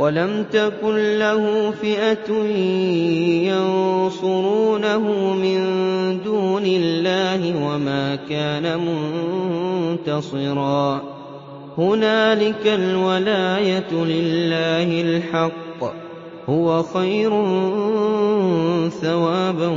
وَلَمْ 0.00 0.44
تَكُن 0.52 1.18
لَّهُ 1.18 1.70
فِئَةٌ 1.70 2.32
يَنصُرُونَهُ 3.52 5.34
مِن 5.34 5.60
دُونِ 6.24 6.62
اللَّهِ 6.66 7.66
وَمَا 7.66 8.14
كَانَ 8.14 8.78
مُنتَصِرًا. 10.06 11.02
هُنَالِكَ 11.78 12.66
الْوَلَايَةُ 12.66 13.92
لِلَّهِ 13.92 15.00
الْحَقِّ 15.00 15.80
ۚ. 15.80 15.94
هُوَ 16.48 16.82
خَيْرٌ 16.82 17.30
ثَوَابًا 18.88 19.68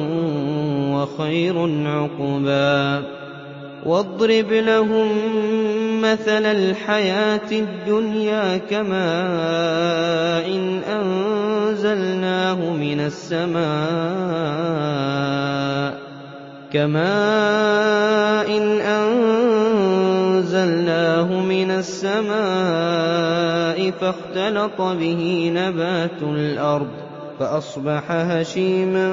وَخَيْرٌ 0.95 1.55
عُقْبًا. 1.85 3.22
وَاضْرِبْ 3.85 4.51
لَهُم 4.51 5.07
مَّثَلَ 6.01 6.45
الْحَيَاةِ 6.45 7.51
الدُّنْيَا 7.51 8.57
كَمَاءٍ 8.57 10.47
أَنزَلْنَاهُ 10.87 12.59
مِنَ 21.43 21.71
السَّمَاءِ 21.71 22.31
فَاخْتَلَطَ 23.91 24.81
بِهِ 24.81 25.51
نَبَاتُ 25.55 26.21
الْأَرْضِ 26.23 26.87
فَأَصْبَحَ 27.39 28.11
هَشِيمًا 28.11 29.11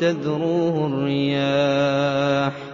تَذْرُوهُ 0.00 0.86
الرِّيَاحُ 0.86 2.52
ۗ 2.52 2.73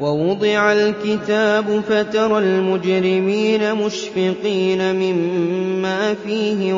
وَوُضِعَ 0.00 0.72
الْكِتَابُ 0.72 1.80
فَتَرَى 1.88 2.38
الْمُجْرِمِينَ 2.38 3.74
مُشْفِقِينَ 3.74 4.94
مِمَّا 4.96 6.14
فِيهِ 6.14 6.72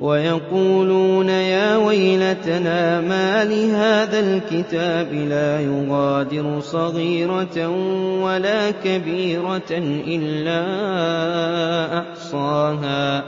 وَيَقُولُونَ 0.00 1.28
يَا 1.28 1.76
وَيْلَتَنَا 1.76 3.00
مَالِ 3.00 3.70
هَٰذَا 3.74 4.20
الْكِتَابِ 4.20 5.12
لَا 5.12 5.60
يُغَادِرُ 5.60 6.60
صَغِيرَةً 6.60 7.68
وَلَا 8.24 8.70
كَبِيرَةً 8.70 9.70
إِلَّا 10.06 10.62
أَحْصَاهَا 11.98 13.20
ۚ 13.20 13.24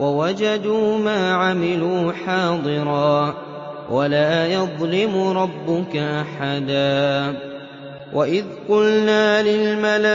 وَوَجَدُوا 0.00 0.98
مَا 0.98 1.32
عَمِلُوا 1.32 2.12
حَاضِرًا 2.12 3.34
وَلَا 3.90 4.46
يَظْلِمُ 4.46 5.16
رَبُّكَ 5.16 5.96
أَحَدًا. 5.96 7.34
وَإِذْ 8.14 8.44
قُلْنَا 8.68 9.42
لِلْمَلَائِكَةِ 9.42 10.10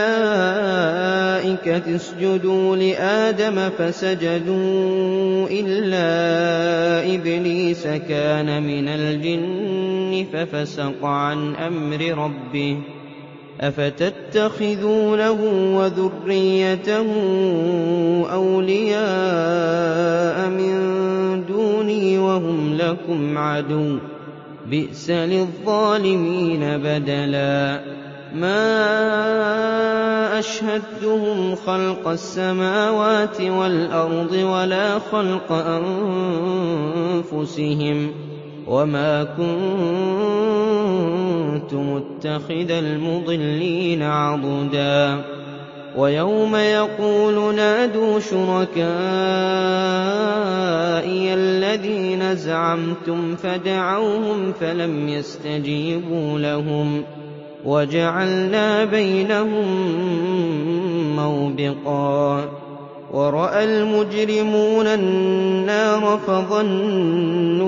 اسْجُدُوا 1.96 2.76
لِآدَمَ 2.76 3.70
فَسَجَدُوا 3.78 5.48
إِلَّا 5.50 7.14
إِبْلِيسَ 7.14 7.86
كَانَ 8.08 8.62
مِنَ 8.62 8.88
الْجِنِّ 8.88 10.26
فَفَسَقَ 10.32 11.04
عَنْ 11.04 11.56
أَمْرِ 11.56 12.00
رَبِّهِ 12.24 12.74
ۗ. 12.74 12.78
أَفَتَتَّخِذُونَهُ 13.60 15.38
وَذُرِّيَّتَهُ 15.78 17.06
أَوْلِيَاءَ 18.32 20.48
مِن 20.48 21.19
وَهُمْ 22.20 22.74
لَكُمْ 22.76 23.38
عَدُوٌّ 23.38 23.96
ۚ. 23.98 24.00
بِئْسَ 24.70 25.10
لِلظَّالِمِينَ 25.10 26.60
بَدَلًا. 26.60 27.80
مَا 28.34 28.78
أَشْهَدتُّهُمْ 30.38 31.54
خَلْقَ 31.54 32.08
السَّمَاوَاتِ 32.08 33.40
وَالْأَرْضِ 33.40 34.32
وَلَا 34.32 34.98
خَلْقَ 34.98 35.52
أَنفُسِهِمْ 37.32 38.06
ۖ 38.08 38.10
وَمَا 38.68 39.24
كُنتُ 39.24 39.44
مُتَّخِذَ 41.74 42.70
الْمُضِلِّينَ 42.70 44.02
عَضُدًا. 44.02 45.24
وَيَوْمَ 45.96 46.56
يَقُولُ 46.56 47.54
نَادُوا 47.54 48.20
شُرَكَائِيَ 48.20 48.84
الَّذِينَ 51.34 52.34
زَعَمْتُمْ 52.36 53.36
فَدَعَوْهُمْ 53.36 54.52
فَلَمْ 54.52 55.08
يَسْتَجِيبُوا 55.08 56.38
لَهُمْ 56.38 57.04
وَجَعَلْنَا 57.64 58.84
بَيْنَهُم 58.84 59.66
مَّوْبِقًا 61.16 62.48
وَرَأَى 63.10 63.64
الْمُجْرِمُونَ 63.64 64.86
النَّارَ 64.86 66.18
فَظَنُّوا 66.26 67.66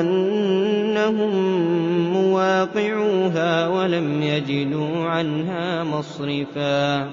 أَنَّهُم 0.00 1.32
مُّوَاقِعُوهَا 2.12 3.68
وَلَمْ 3.68 4.22
يَجِدُوا 4.22 4.96
عَنْهَا 5.04 5.84
مَصْرِفًا. 5.84 7.08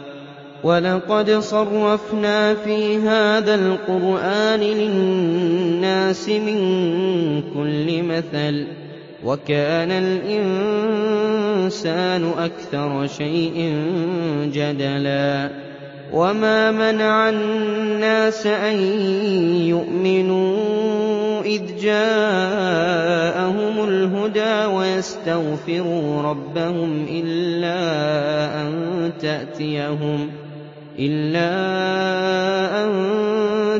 وَلَقَدْ 0.63 1.31
صَرَّفْنَا 1.31 2.53
فِي 2.53 2.97
هَٰذَا 2.97 3.55
الْقُرْآنِ 3.55 4.59
لِلنَّاسِ 4.59 6.29
مِن 6.29 6.57
كُلِّ 7.53 8.03
مَثَلٍ 8.03 8.65
ۚ 8.65 8.67
وَكَانَ 9.25 9.91
الْإِنسَانُ 9.91 10.91
أَكْثَرَ 12.37 13.07
شَيْءٍ 13.07 13.73
جَدَلًا. 14.53 15.70
وَمَا 16.11 16.71
مَنَعَ 16.71 17.29
النَّاسَ 17.29 18.47
أَن 18.47 18.79
يُؤْمِنُوا 19.71 21.41
إِذْ 21.41 21.61
جَاءَهُمُ 21.79 23.75
الْهُدَىٰ 23.89 24.65
وَيَسْتَغْفِرُوا 24.65 26.21
رَبَّهُمْ 26.21 27.05
إِلَّا 27.09 27.79
أَن 32.83 32.91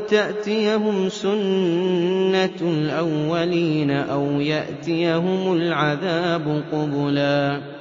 تَأْتِيَهُمْ 0.07 1.09
سُنَّةُ 1.09 2.59
الْأَوَّلِينَ 2.61 3.91
أَوْ 3.91 4.25
يَأْتِيَهُمُ 4.41 5.53
الْعَذَابُ 5.53 6.63
قُبُلًا 6.71 7.80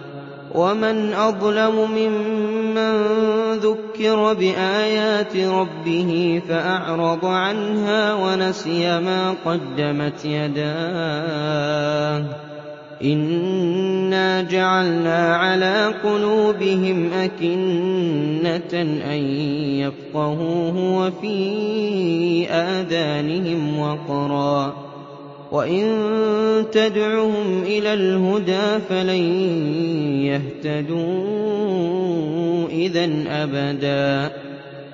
وَمَنْ 0.55 1.13
أَظْلَمُ 1.13 1.91
مِمَّن 1.91 2.93
ذُكِّرَ 3.63 4.33
بِآيَاتِ 4.33 5.35
رَبِّهِ 5.37 6.41
فَأَعْرَضَ 6.49 7.25
عَنْهَا 7.25 8.13
وَنَسِيَ 8.13 8.99
مَا 8.99 9.35
قَدَّمَتْ 9.45 10.25
يَدَاهُ 10.25 12.19
ۚ 12.19 12.25
إِنَّا 13.03 14.41
جَعَلْنَا 14.41 15.35
عَلَىٰ 15.35 15.93
قُلُوبِهِمْ 16.03 17.13
أَكِنَّةً 17.13 18.73
أَن 19.11 19.21
يَفْقَهُوهُ 19.79 20.75
وَفِي 20.99 22.47
آذَانِهِمْ 22.49 23.79
وَقْرًا 23.79 24.67
ۚ 24.69 24.90
وَإِن 25.51 25.85
تَدْعُهُمْ 26.71 27.63
إِلَى 27.63 27.93
الْهُدَىٰ 27.93 28.79
فَلَن 28.89 29.23
يَهْتَدُوا 30.63 31.27
إِذًا 32.69 33.23
أَبَدًا 33.27 34.27
ۚ 34.29 34.31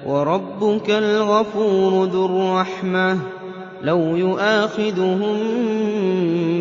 وَرَبُّكَ 0.07 0.89
الْغَفُورُ 0.89 2.05
ذُو 2.05 2.25
الرَّحْمَةِ 2.25 3.13
ۖ 3.15 3.17
لَوْ 3.81 4.15
يُؤَاخِذُهُم 4.15 5.37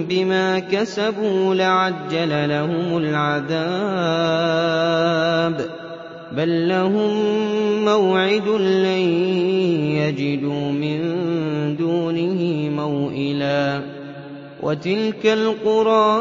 بِمَا 0.08 0.58
كَسَبُوا 0.58 1.54
لَعَجَّلَ 1.54 2.48
لَهُمُ 2.48 2.96
الْعَذَابَ 2.98 3.56
ۚ 5.60 5.85
بَل 6.36 6.68
لَّهُم 6.68 7.14
مَّوْعِدٌ 7.84 8.48
لَّن 8.60 9.04
يَجِدُوا 9.96 10.70
مِن 10.72 11.00
دُونِهِ 11.76 12.40
مَوْئِلًا 12.70 13.80
وَتِلْكَ 14.62 15.26
الْقُرَىٰ 15.26 16.20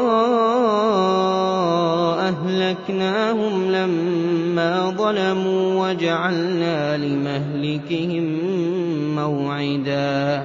أَهْلَكْنَاهُمْ 2.32 3.70
لَمَّا 3.72 4.90
ظَلَمُوا 4.90 5.88
وَجَعَلْنَا 5.88 6.96
لِمَهْلِكِهِم 6.96 8.24
مَّوْعِدًا 9.16 10.44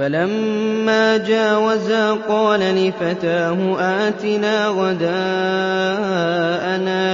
فَلَمَّا 0.00 1.16
جَاوَزَا 1.16 2.12
قَالَ 2.12 2.60
لِفَتَاهُ 2.60 3.80
آتِنَا 4.08 4.68
غَدَاءَنَا 4.68 5.08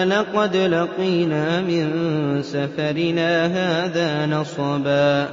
لَقَدْ 0.05 0.57
لَقِينَا 0.57 1.61
مِن 1.61 1.93
سَفَرِنَا 2.43 3.47
هَٰذَا 3.47 4.27
نَصَبًا. 4.27 5.29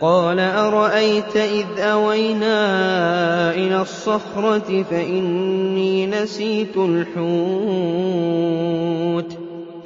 قَالَ 0.00 0.40
أَرَأَيْتَ 0.40 1.36
إِذْ 1.36 1.66
أَوَيْنَا 1.78 2.56
إِلَى 3.54 3.80
الصَّخْرَةِ 3.80 4.84
فَإِنِّي 4.90 6.06
نَسِيتُ 6.06 6.76
الْحُوتَ. 6.76 7.10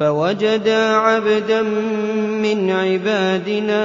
فوجدا 0.00 0.86
عبدا 0.86 1.62
من 2.42 2.70
عبادنا 2.70 3.84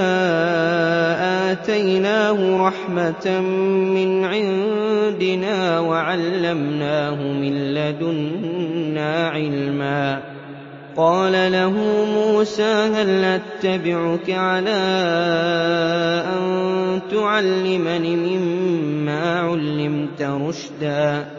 آتيناه 1.51 2.67
رحمة 2.67 3.39
من 3.95 4.25
عندنا 4.25 5.79
وعلمناه 5.79 7.15
من 7.15 7.73
لدنا 7.73 9.27
علما. 9.27 10.19
قال 10.97 11.51
له 11.51 11.73
موسى 12.05 12.63
هل 12.63 13.23
أتبعك 13.23 14.29
على 14.29 14.81
أن 16.27 16.99
تعلمني 17.11 18.15
مما 18.15 19.39
علمت 19.39 20.21
رشدا؟ 20.21 21.38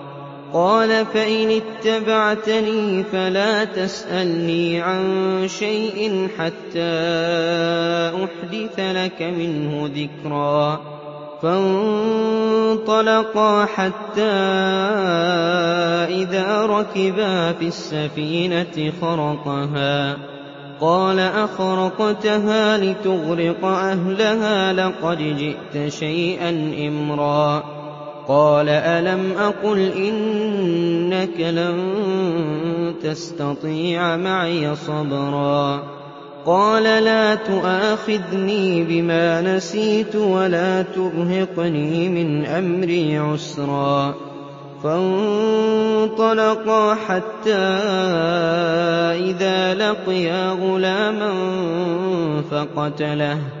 قال 0.53 1.05
فإن 1.05 1.61
اتبعتني 1.61 3.03
فلا 3.03 3.63
تسألني 3.63 4.81
عن 4.81 5.47
شيء 5.47 6.27
حتى 6.37 6.91
أحدث 8.23 8.79
لك 8.79 9.21
منه 9.21 9.89
ذكرا. 9.95 10.81
فانطلقا 11.41 13.65
حتى 13.65 14.21
إذا 16.09 16.65
ركبا 16.65 17.51
في 17.51 17.67
السفينة 17.67 18.91
خرقها. 19.01 20.17
قال 20.81 21.19
أخرقتها 21.19 22.77
لتغرق 22.77 23.65
أهلها 23.65 24.73
لقد 24.73 25.17
جئت 25.17 25.93
شيئا 25.93 26.49
إمرا. 26.87 27.80
قال 28.31 28.69
ألم 28.69 29.31
أقل 29.37 29.91
إنك 29.91 31.39
لن 31.39 31.77
تستطيع 33.03 34.17
معي 34.17 34.75
صبرا 34.75 35.83
قال 36.45 36.83
لا 36.83 37.35
تؤاخذني 37.35 38.83
بما 38.83 39.41
نسيت 39.41 40.15
ولا 40.15 40.81
ترهقني 40.81 42.09
من 42.09 42.45
أمري 42.45 43.17
عسرا 43.17 44.15
فانطلقا 44.83 46.13
حتى 46.93 47.57
إذا 49.29 49.73
لقيا 49.73 50.49
غلاما 50.51 51.33
فقتله 52.51 53.60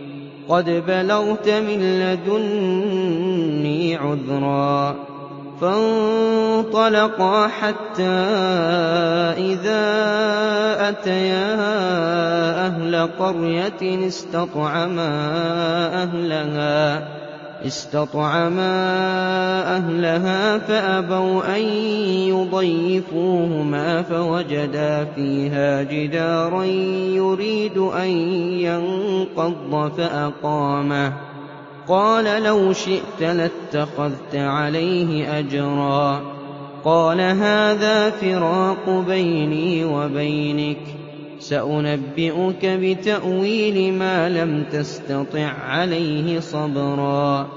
قد 0.51 0.83
بلغت 0.87 1.49
من 1.49 1.99
لدني 1.99 3.95
عذرا 3.95 4.95
فانطلقا 5.61 7.47
حتى 7.47 8.03
إذا 9.37 9.83
أتيا 10.89 11.55
أهل 12.67 13.09
قرية 13.19 14.07
استطعما 14.07 15.09
أهلها 16.03 17.07
استطعما 17.65 18.71
أهلها 19.77 20.57
فأبوا 20.57 21.57
أن 21.57 21.61
يضيفوهما 22.29 24.01
فوجدا 24.01 25.05
فيها 25.15 25.83
جدارا 25.83 26.63
يريد 27.13 27.77
أن 27.77 28.09
ينقض 28.59 29.91
فأقامه. 29.97 31.13
قال 31.87 32.43
لو 32.43 32.73
شئت 32.73 33.21
لاتخذت 33.21 34.35
عليه 34.35 35.39
أجرا. 35.39 36.21
قال 36.83 37.21
هذا 37.21 38.09
فراق 38.09 39.03
بيني 39.07 39.85
وبينك. 39.85 41.00
سأنبئك 41.51 42.65
بتأويل 42.65 43.93
ما 43.93 44.29
لم 44.29 44.63
تستطع 44.71 45.51
عليه 45.67 46.39
صبرا. 46.39 47.47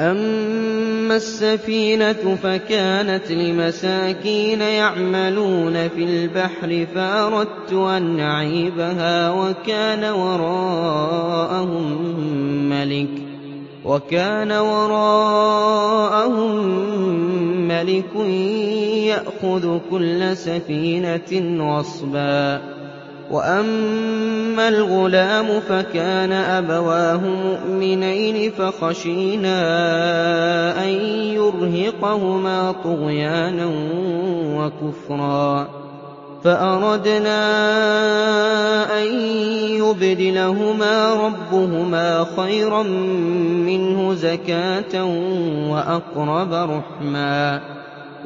أما 0.00 1.16
السفينة 1.16 2.36
فكانت 2.42 3.32
لمساكين 3.32 4.60
يعملون 4.60 5.88
في 5.88 6.04
البحر 6.04 6.86
فأردت 6.94 7.72
أن 7.72 8.20
أعيبها 8.20 9.30
وكان 9.30 10.04
وراءهم 10.04 11.78
ملك 12.68 13.22
وكان 13.84 14.52
وراءهم 14.52 15.76
ملك 17.68 18.14
يأخذ 19.06 19.78
كل 19.90 20.36
سفينة 20.36 21.58
غصبا. 21.60 22.75
وأما 23.30 24.68
الغلام 24.68 25.60
فكان 25.60 26.32
أبواه 26.32 27.20
مؤمنين 27.20 28.50
فخشينا 28.50 29.58
أن 30.84 30.88
يرهقهما 31.34 32.74
طغيانا 32.84 33.70
وكفرا 34.56 35.68
فأردنا 36.44 37.42
أن 39.02 39.06
يبدلهما 39.82 41.14
ربهما 41.14 42.26
خيرا 42.36 42.82
منه 43.66 44.14
زكاة 44.14 45.04
وأقرب 45.70 46.52
رحما 46.52 47.60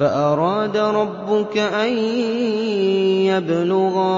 فأراد 0.00 0.76
ربك 0.76 1.58
أن 1.58 1.92
يبلغا 3.28 4.12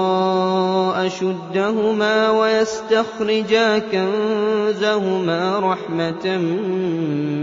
أشدهما 1.07 2.31
ويستخرجا 2.31 3.79
كنزهما 3.79 5.59
رحمة 5.59 6.37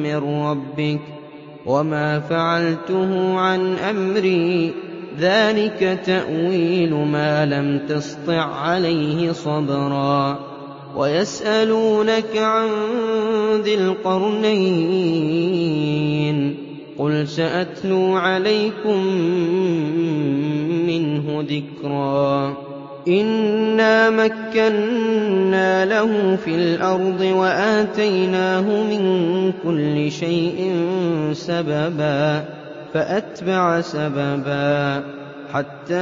من 0.05 0.17
ربك 0.47 1.01
وما 1.67 2.21
فعلته 2.21 3.39
عن 3.39 3.75
أمري 3.77 4.75
ذلك 5.19 6.01
تأويل 6.07 6.95
ما 6.95 7.47
لم 7.47 7.87
تسطع 7.89 8.43
عليه 8.43 9.33
صبرا 9.33 10.39
ويسألونك 10.97 12.37
عن 12.37 12.69
ذي 13.63 13.75
القرنين 13.75 15.31
قل 17.01 17.29
سأتلو 17.29 18.17
عليكم 18.17 19.05
منه 20.87 21.45
ذكرا 21.49 22.57
إنا 23.09 24.11
مكنا 24.11 25.85
له 25.85 26.37
في 26.37 26.55
الأرض 26.55 27.21
وآتيناه 27.21 28.63
من 28.63 29.03
كل 29.65 30.11
شيء 30.11 30.75
سببا 31.33 32.45
فأتبع 32.95 33.81
سببا 33.81 35.05
حَتَّىٰ 35.53 35.95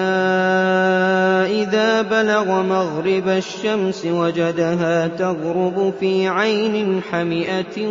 إِذَا 1.63 2.03
بَلَغَ 2.03 2.63
مَغْرِبَ 2.63 3.29
الشَّمْسِ 3.29 4.07
وَجَدَهَا 4.07 5.07
تَغْرُبُ 5.09 5.95
فِي 6.01 6.29
عَيْنٍ 6.29 7.03
حَمِئَةٍ 7.11 7.89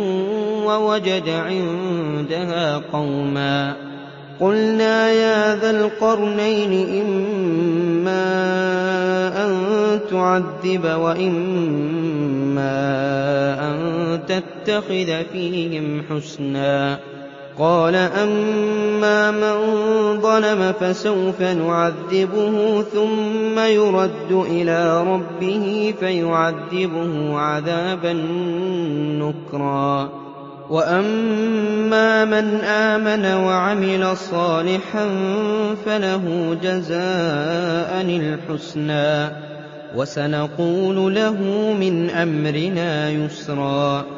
وَوَجَدَ 0.64 1.28
عِندَهَا 1.28 2.76
قَوْمًا. 2.92 3.76
قُلْنَا 4.40 5.12
يَا 5.12 5.56
ذَا 5.56 5.70
الْقَرْنَيْنِ 5.70 7.02
إِمَّا 7.02 8.24
أَن 9.46 9.54
تُعَذِّبَ 10.10 10.84
وَإِمَّا 10.84 12.70
أَن 13.70 14.20
تَتَّخِذَ 14.28 15.24
فِيهِمْ 15.32 16.02
حُسْنًا. 16.10 17.17
قَالَ 17.58 17.94
أَمَّا 17.94 19.30
مَن 19.30 19.56
ظَلَمَ 20.20 20.72
فَسَوْفَ 20.80 21.42
نُعَذِّبُهُ 21.42 22.82
ثُمَّ 22.82 23.58
يُرَدُّ 23.58 24.32
إِلَىٰ 24.32 25.02
رَبِّهِ 25.02 25.94
فَيُعَذِّبُهُ 26.00 27.38
عَذَابًا 27.38 28.12
نُّكْرًا. 29.22 30.08
وَأَمَّا 30.70 32.24
مَنْ 32.24 32.60
آمَنَ 32.60 33.44
وَعَمِلَ 33.44 34.16
صَالِحًا 34.16 35.06
فَلَهُ 35.86 36.56
جَزَاءً 36.62 38.06
الْحُسْنَىٰ. 38.08 39.30
وَسَنَقُولُ 39.96 41.14
لَهُ 41.14 41.36
مِنْ 41.80 42.10
أَمْرِنَا 42.10 43.10
يُسْرًا. 43.10 44.17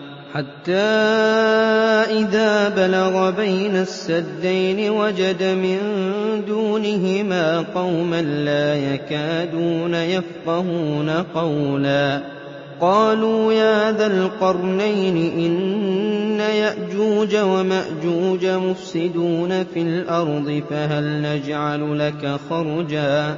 حَتَّىٰ 0.33 0.71
إِذَا 2.09 2.69
بَلَغَ 2.69 3.29
بَيْنَ 3.29 3.75
السَّدَّيْنِ 3.75 4.89
وَجَدَ 4.89 5.43
مِن 5.43 5.77
دُونِهِمَا 6.47 7.59
قَوْمًا 7.75 8.21
لَّا 8.21 8.93
يَكَادُونَ 8.93 9.93
يَفْقَهُونَ 9.93 11.09
قَوْلًا. 11.09 12.21
قَالُوا 12.81 13.53
يَا 13.53 13.91
ذَا 13.91 14.07
الْقَرْنَيْنِ 14.07 15.17
إِنَّ 15.17 16.39
يَأْجُوجَ 16.39 17.35
وَمَأْجُوجَ 17.35 18.45
مُفْسِدُونَ 18.45 19.63
فِي 19.63 19.81
الْأَرْضِ 19.81 20.63
فَهَلْ 20.69 21.21
نَجْعَلُ 21.21 21.99
لَكَ 21.99 22.39
خَرْجًا؟ 22.49 23.37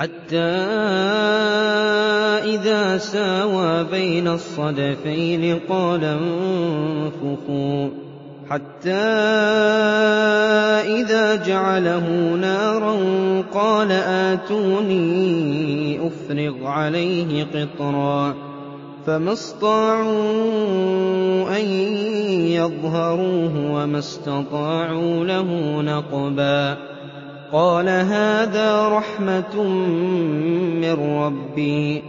حَتَّىٰ 0.00 0.36
إِذَا 2.44 2.98
سَاوَىٰ 2.98 3.84
بَيْنَ 3.84 4.28
الصَّدَفَيْنِ 4.28 5.60
قَالَ 5.68 6.04
انفُخُوا 6.04 7.88
ۖ. 7.88 7.90
حَتَّىٰ 8.50 8.90
إِذَا 11.00 11.34
جَعَلَهُ 11.36 12.36
نَارًا 12.40 12.96
قَالَ 13.54 13.92
آتُونِي 13.92 14.98
أُفْرِغْ 16.06 16.66
عَلَيْهِ 16.66 17.44
قِطْرًا. 17.54 18.34
فَمَا 19.06 19.32
اسْطَاعُوا 19.32 20.16
أَن 21.60 21.64
يَظْهَرُوهُ 22.50 23.72
وَمَا 23.72 23.98
اسْتَطَاعُوا 23.98 25.24
لَهُ 25.24 25.80
نَقْبًا. 25.82 26.76
قَالَ 27.52 27.88
هَٰذَا 27.88 28.88
رَحْمَةٌ 28.88 29.62
مِّن 30.82 30.92
رَّبِّي 31.18 31.98
ۖ 31.98 32.02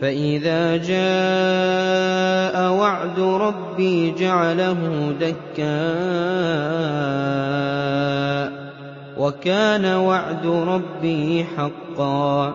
فَإِذَا 0.00 0.76
جَاءَ 0.76 2.56
وَعْدُ 2.72 3.20
رَبِّي 3.20 4.10
جَعَلَهُ 4.10 4.78
دَكَّاءَ 5.20 5.70
ۖ 8.50 8.52
وَكَانَ 9.18 9.84
وَعْدُ 9.86 10.46
رَبِّي 10.46 11.44
حَقًّا. 11.56 12.54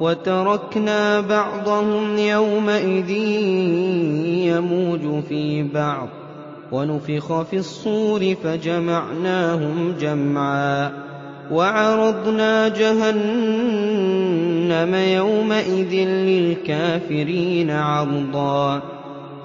وَتَرَكْنَا 0.00 1.20
بَعْضَهُمْ 1.20 2.18
يَوْمَئِذٍ 2.18 3.10
يَمُوجُ 4.48 5.22
فِي 5.28 5.62
بَعْضٍ 5.62 6.08
ۖ 6.08 6.10
وَنُفِخَ 6.72 7.42
فِي 7.42 7.56
الصُّورِ 7.56 8.34
فَجَمَعْنَاهُمْ 8.44 9.94
جَمْعًا. 10.00 11.13
وَعَرَضْنَا 11.50 12.68
جَهَنَّمَ 12.68 14.94
يَوْمَئِذٍ 14.94 15.94
لِّلْكَافِرِينَ 16.08 17.70
عَرْضًا. 17.70 18.82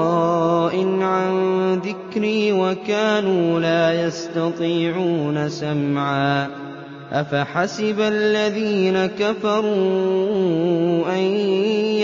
عَن 1.01 1.73
ذِكْرِي 1.73 2.51
وَكَانُوا 2.51 3.59
لَا 3.59 4.05
يَسْتَطِيعُونَ 4.05 5.49
سَمْعًا. 5.49 6.68
أَفَحَسِبَ 7.11 7.99
الَّذِينَ 7.99 9.05
كَفَرُوا 9.05 11.15
أَن 11.15 11.21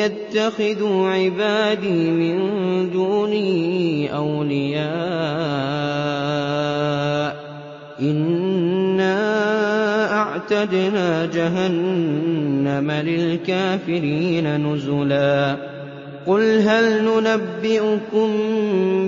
يَتَّخِذُوا 0.02 1.10
عِبَادِي 1.10 2.12
مِن 2.12 2.38
دُونِي 2.92 4.16
أَوْلِيَاءَ 4.16 4.86
ۚ؟ 7.36 7.38
إِنَّا 8.02 9.18
أَعْتَدْنَا 10.14 11.26
جَهَنَّمَ 11.26 12.92
لِلْكَافِرِينَ 12.92 14.74
نُزُلًا. 14.74 15.56
قُلْ 16.28 16.60
هَلْ 16.60 17.04
نُنَبِّئُكُم 17.04 18.30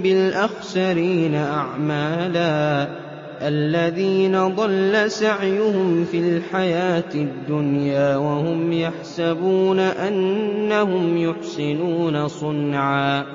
بِالْأَخْسَرِينَ 0.02 1.36
أَعْمَالًا؟ 1.36 3.07
الَّذِينَ 3.42 4.56
ضَلَّ 4.56 5.12
سَعْيُهُمْ 5.12 6.06
فِي 6.06 6.20
الْحَيَاةِ 6.20 7.14
الدُّنْيَا 7.16 8.18
وَهُمْ 8.18 8.74
يَحْسَبُونَ 8.74 9.80
أَنَّهُمْ 9.80 11.18
يُحْسِنُونَ 11.18 12.28
صُنْعًا. 12.28 13.26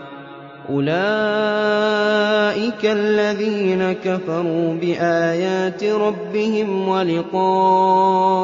أُولَٰئِكَ 0.70 2.84
الَّذِينَ 2.84 3.92
كَفَرُوا 3.92 4.74
بِآيَاتِ 4.74 5.84
رَبِّهِمْ 5.84 6.88
وَلِقَائِهِ 6.88 8.38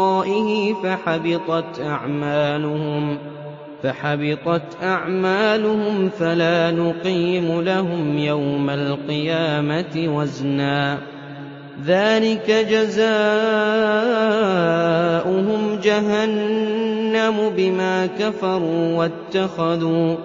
فَحَبِطَتْ 0.82 1.80
أَعْمَالُهُمْ 1.80 3.18
فَحَبِطَتْ 3.82 4.76
أَعْمَالُهُمْ 4.82 6.08
فَلَا 6.08 6.70
نُقِيمُ 6.70 7.60
لَهُمْ 7.60 8.18
يَوْمَ 8.18 8.70
الْقِيَامَةِ 8.70 10.16
وَزْنًا. 10.16 11.17
ذَٰلِكَ 11.86 12.50
جَزَاؤُهُمْ 12.50 13.08
جَهَنَّمُ 15.82 17.50
بِمَا 17.56 18.06
كَفَرُوا 18.06 18.96
وَاتَّخَذُوا 18.96 20.16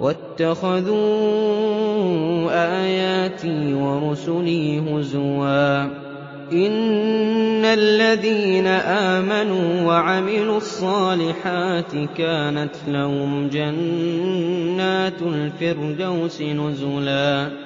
وَاتَّخَذُوا 0.00 0.96
آيَاتِي 2.84 3.74
وَرُسُلِي 3.74 4.78
هُزُوًا. 4.78 5.82
إِنَّ 6.52 7.64
الَّذِينَ 7.64 8.66
آمَنُوا 8.66 9.82
وَعَمِلُوا 9.86 10.56
الصَّالِحَاتِ 10.56 11.92
كَانَتْ 12.16 12.76
لَهُمْ 12.88 13.48
جَنَّاتُ 13.48 15.22
الْفِرْدَوْسِ 15.22 16.42
نُزُلًا. 16.42 17.65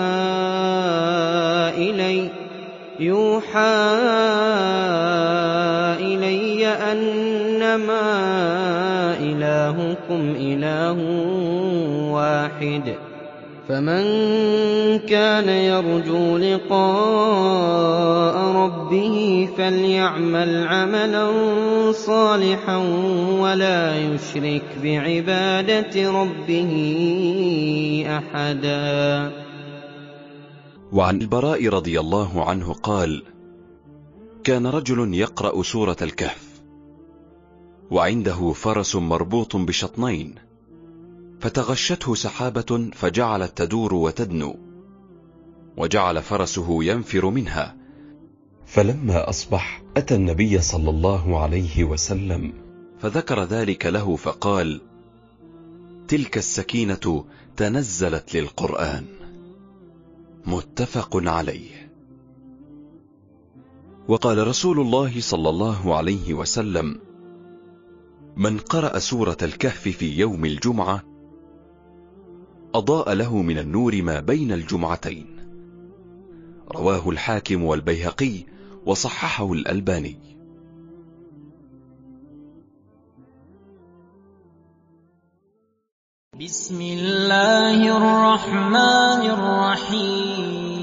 إِلَيَّ 6.01 6.66
أَنَّمَا 6.66 8.06
إِلَٰهُكُمْ 9.20 10.23
إِلَٰهٌ 10.40 10.98
وَاحِدٌ 12.12 12.86
ۖ 12.86 13.07
فَمَن 13.69 14.03
كَانَ 14.99 15.49
يَرْجُو 15.49 16.39
لِقَاءَ 16.39 18.36
رَبِّهِ 18.57 19.49
فَلْيَعْمَلْ 19.59 20.66
عَمَلًا 20.66 21.32
صَالِحًا 21.93 22.77
وَلَا 23.40 23.99
يُشْرِكْ 23.99 24.65
بِعِبَادَةِ 24.82 26.11
رَبِّهِ 26.11 26.73
أَحَدًا. 28.09 29.32
وعن 30.93 31.20
البراء 31.20 31.69
رضي 31.69 32.01
الله 32.01 32.45
عنه 32.45 32.73
قال 32.73 33.23
كان 34.45 34.66
رجل 34.66 35.15
يقرأ 35.15 35.62
سورة 35.62 35.97
الكهف 36.03 36.49
وعنده 37.90 38.53
فرس 38.53 38.97
مربوط 38.97 39.57
بشطنين. 39.57 40.48
فتغشته 41.40 42.15
سحابة 42.15 42.90
فجعلت 42.93 43.59
تدور 43.59 43.94
وتدنو 43.94 44.56
وجعل 45.77 46.23
فرسه 46.23 46.85
ينفر 46.85 47.31
منها. 47.31 47.77
فلما 48.66 49.28
أصبح 49.28 49.82
أتى 49.97 50.15
النبي 50.15 50.60
صلى 50.60 50.90
الله 50.90 51.40
عليه 51.43 51.85
وسلم 51.85 52.52
فذكر 52.98 53.44
ذلك 53.44 53.86
له 53.86 54.16
فقال 54.16 54.81
تلك 56.09 56.39
السكينة 56.39 57.24
تنزلت 57.56 58.35
للقرآن. 58.35 59.05
متفق 60.47 61.16
عليه. 61.28 61.90
وقال 64.09 64.47
رسول 64.47 64.81
الله 64.81 65.20
صلى 65.20 65.48
الله 65.48 65.97
عليه 65.97 66.35
وسلم 66.35 67.01
من 68.36 68.59
قرأ 68.59 68.98
سورة 68.98 69.36
الكهف 69.43 69.89
في 69.89 70.19
يوم 70.19 70.44
الجمعة 70.44 71.07
أضاء 72.74 73.12
له 73.12 73.36
من 73.43 73.59
النور 73.59 74.03
ما 74.03 74.20
بين 74.20 74.53
الجمعتين. 74.53 75.27
رواه 76.77 77.09
الحاكم 77.11 77.65
والبيهقي 77.65 78.45
وصححه 78.86 79.53
الألباني. 79.53 80.16
بسم 86.40 86.81
الله 86.81 87.97
الرحمن 87.97 89.23
الرحيم. 89.31 90.78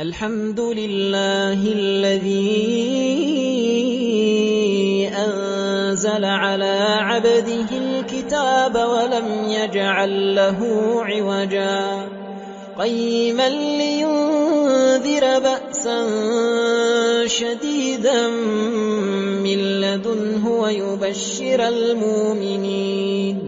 الحمد 0.00 0.60
لله 0.60 1.72
الذي 1.72 2.68
أنزل 5.08 6.24
على 6.24 6.96
عبده 7.00 7.97
الكتاب 8.28 8.76
ولم 8.76 9.48
يجعل 9.48 10.34
له 10.34 10.58
عوجا. 11.04 12.08
قيما 12.78 13.48
لينذر 13.48 15.38
بأسا 15.38 16.06
شديدا 17.26 18.28
من 19.40 19.80
لدنه 19.80 20.48
ويبشر 20.50 21.68
المؤمنين. 21.68 23.38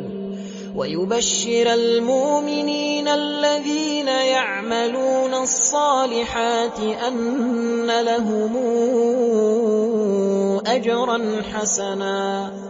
ويبشر 0.76 1.74
المؤمنين 1.74 3.08
الذين 3.08 4.08
يعملون 4.08 5.34
الصالحات 5.34 6.78
أن 7.08 7.86
لهم 7.86 8.56
أجرا 10.66 11.42
حسنا. 11.52 12.69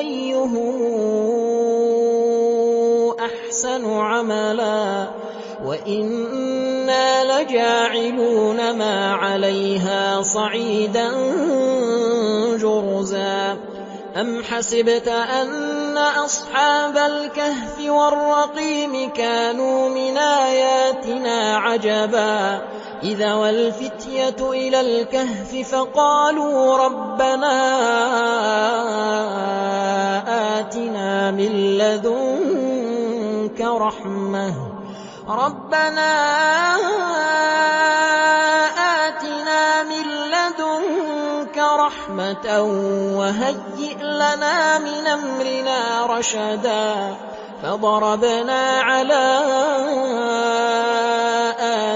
أيهم 0.00 0.56
أحسن 3.20 3.90
عملا 3.90 5.08
وإنا 5.64 7.42
لجاعلون 7.42 8.78
ما 8.78 9.14
عليها 9.14 10.22
صعيدا 10.22 11.10
جرزا. 12.56 13.56
أم 14.16 14.42
حسبت 14.44 15.08
أن 15.08 15.98
أصحاب 15.98 16.96
الكهف 16.96 17.80
والرقيم 17.80 19.10
كانوا 19.10 19.88
من 19.88 20.18
آياتنا 20.18 21.56
عجبا 21.56 22.62
إذا 23.02 23.34
والفتية 23.34 24.36
إلى 24.40 24.80
الكهف 24.80 25.74
فقالوا 25.74 26.76
ربنا 26.76 27.56
آتنا 30.58 31.30
من 31.30 31.78
لدنك 31.78 33.60
رحمة. 33.60 34.54
ربنا 35.28 36.12
آتنا 39.06 39.82
من 39.82 40.04
لدنك 40.30 41.58
رحمة 41.58 42.62
وهيئ 43.16 44.02
لنا 44.02 44.78
من 44.78 45.06
أمرنا 45.06 46.06
رشدا. 46.06 47.16
فضربنا 47.62 48.80
على 48.80 49.40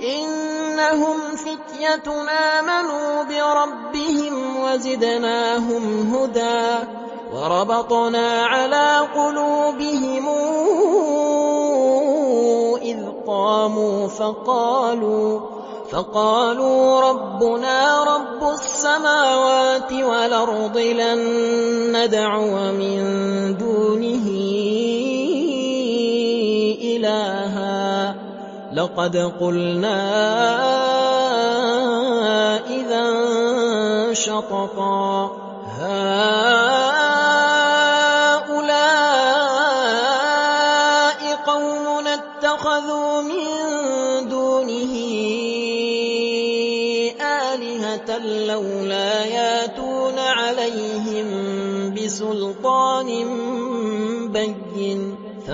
إنهم 0.00 1.36
فتية 1.36 2.12
آمنوا 2.30 3.22
بربهم 3.22 4.56
وزدناهم 4.64 6.14
هدى 6.14 6.86
وربطنا 7.32 8.46
على 8.46 9.08
قلوبهم 9.14 10.28
إذ 12.82 12.98
قاموا 13.26 14.08
فقالوا 14.08 15.40
فقالوا 15.90 17.00
ربنا 17.00 18.04
رب 18.04 18.50
السماوات 18.52 19.92
والأرض 19.92 20.78
لن 20.78 21.20
ندعو 21.96 22.72
من 22.72 22.98
دونه 23.58 24.47
لقد 28.78 29.16
قلنا 29.40 29.98
إذا 32.66 33.06
شططا 34.12 35.30
هؤلاء 35.78 36.97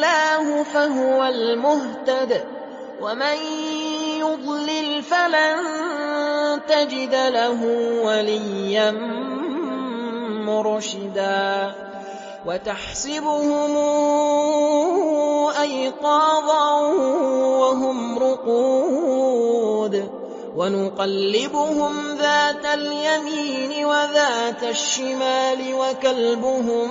الله 0.00 0.62
فهو 0.62 1.24
المهتد 1.24 2.44
ومن 3.00 3.36
يضلل 4.18 5.02
فلن 5.02 5.56
تجد 6.68 7.14
له 7.14 7.60
وليا 8.04 8.90
مرشدا 10.48 11.74
وتحسبهم 12.46 13.76
أيقاظا 15.60 16.80
وهم 17.60 18.18
رقود 18.18 20.10
ونقلبهم 20.56 22.16
ذات 22.16 22.66
اليمين 22.66 23.84
وذات 23.84 24.62
الشمال 24.62 25.74
وكلبهم 25.74 26.90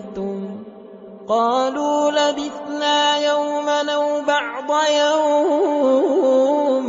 قالوا 1.31 2.11
لبثنا 2.11 3.17
يوما 3.17 3.93
أو 3.93 4.21
بعض 4.21 4.71
يوم. 4.89 6.87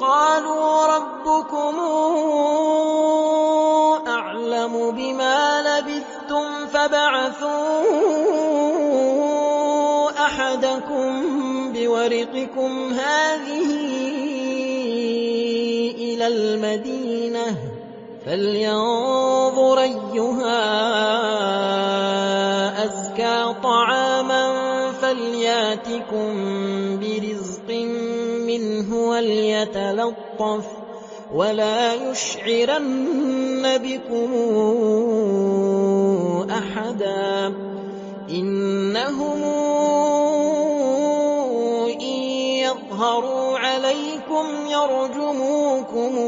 قالوا 0.00 0.86
ربكم 0.86 1.78
أعلم 4.06 4.90
بما 4.90 5.62
لبثتم 5.62 6.66
فابعثوا 6.66 7.50
أحدكم 10.10 11.22
بورقكم 11.72 12.92
هذه 12.92 13.70
إلى 15.98 16.26
المدينة. 16.26 17.56
فلينظر 18.26 19.80
أيها 19.80 20.62
طعاما 23.62 24.44
فلياتكم 24.92 26.30
برزق 27.00 27.68
منه 28.46 29.08
وليتلطف 29.08 30.66
ولا 31.34 31.94
يشعرن 31.94 33.78
بكم 33.78 34.32
أحدا 36.50 37.54
إنهم 38.30 39.42
إن 42.00 42.22
يظهروا 42.64 43.58
عليكم 43.58 44.46
يرجموكم 44.68 46.18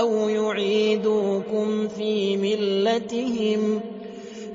أو 0.00 0.28
يعيدوكم 0.28 1.88
في 1.88 2.36
ملتهم 2.36 3.80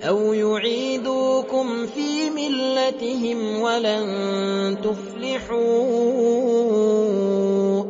أو 0.08 0.34
يعيدوكم 0.34 1.88
في 1.88 2.30
ملتهم 2.30 3.62
ولن 3.62 4.78
تفلحوا 4.84 5.60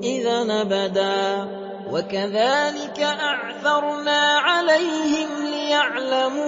إذا 0.03 0.61
أبدا 0.61 1.48
وكذلك 1.91 2.99
أعثرنا 2.99 4.38
عليهم 4.38 5.27
ليعلموا 5.45 6.44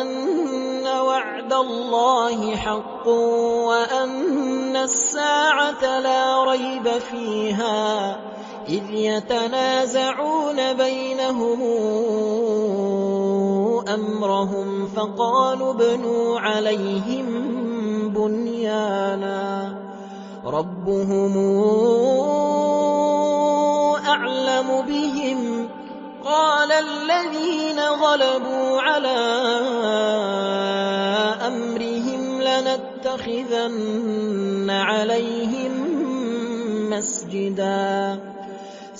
أن 0.00 0.86
وعد 0.86 1.52
الله 1.52 2.56
حق 2.56 3.08
وأن 3.08 4.76
الساعة 4.76 6.00
لا 6.00 6.44
ريب 6.44 6.88
فيها 6.88 8.16
إذ 8.68 8.90
يتنازعون 8.90 10.72
بينهم 10.72 11.60
أمرهم 13.88 14.86
فقالوا 14.86 15.70
ابنوا 15.72 16.40
عليهم 16.40 17.26
بنيانا. 18.08 19.74
ربهم 20.46 21.36
أعلم 24.06 24.82
بهم. 24.88 25.68
قال 26.24 26.72
الذين 26.72 27.78
غلبوا 27.78 28.80
على 28.80 29.18
أمرهم 31.46 32.42
لنتخذن 32.42 33.86
عليهم 34.70 35.72
مسجدا. 36.90 38.25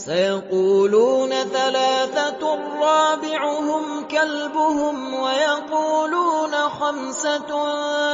سيقولون 0.06 1.30
ثلاثة 1.30 2.42
رابعهم 2.80 4.04
كلبهم 4.04 5.14
ويقولون 5.14 6.52
خمسة 6.52 7.64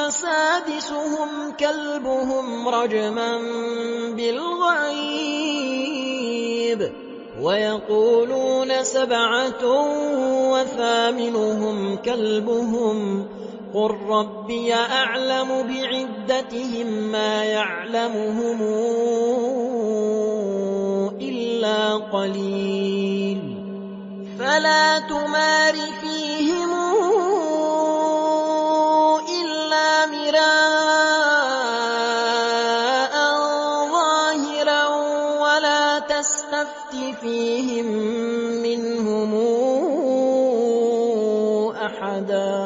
سادسهم 0.08 1.52
كلبهم 1.60 2.68
رجما 2.68 3.38
بالغيب 4.16 5.12
ويقولون 7.42 8.84
سبعة 8.84 9.64
وثامنهم 10.52 11.96
كلبهم 11.96 13.28
قُل 13.74 13.90
رَّبِّي 14.08 14.74
أَعْلَمُ 14.74 15.48
بِعِدَّتِهِم 15.62 16.86
مَّا 17.12 17.44
يَعْلَمُهُمْ 17.44 18.62
إِلَّا 21.62 22.10
قَلِيلٌ 22.10 23.38
فَلَا 24.38 24.98
تُمَارِ 24.98 25.74
فِيهِمْ 26.02 26.70
إِلَّا 29.30 30.06
مِرَاءً 30.10 31.14
ظَاهِرًا 33.94 34.82
وَلَا 35.38 35.98
تَسْتَفْتِ 35.98 36.94
فِيهِم 37.22 37.86
مِّنْهُمْ 38.66 39.30
أَحَدًا 41.86 42.58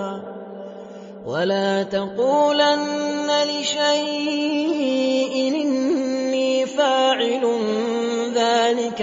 وَلَا 1.27 1.83
تَقُولَنَّ 1.83 3.29
لِشَيْءٍ 3.45 4.76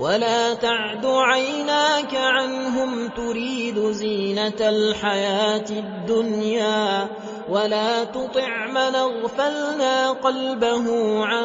وَلَا 0.00 0.54
تَعْدُ 0.54 1.06
عَيْنَاكَ 1.06 2.14
عَنْهُمْ 2.14 3.08
تُرِيدُ 3.08 3.78
زِينَةَ 3.90 4.60
الْحَيَاةِ 4.60 5.68
الدُّنْيَا 5.70 7.08
وَلَا 7.50 8.04
تُطِعْ 8.04 8.66
مَنْ 8.66 8.94
أَغْفَلْنَا 8.96 10.10
قَلْبَهُ 10.10 10.86
عَن 11.24 11.44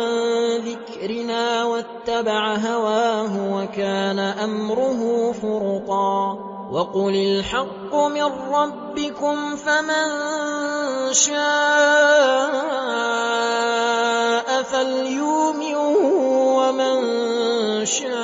ذِكْرِنَا 0.64 1.64
وَاتَّبَعَ 1.64 2.56
هَوَاهُ 2.56 3.34
وَكَانَ 3.56 4.19
أَمْرُهُ 4.19 5.32
فُرُطًا 5.32 6.55
وَقُلِ 6.76 7.16
الْحَقُّ 7.16 7.96
مِن 7.96 8.24
رَّبِّكُمْ 8.52 9.56
فَمَن 9.56 10.08
شَاءَ 11.16 11.38
فَلْيُؤْمِن 14.64 15.76
وَمَن 16.60 17.00
شَاءَ 17.86 18.16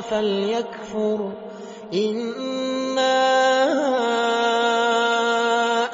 فَلْيَكْفُرْ 0.00 1.32
إِنَّا 1.94 3.16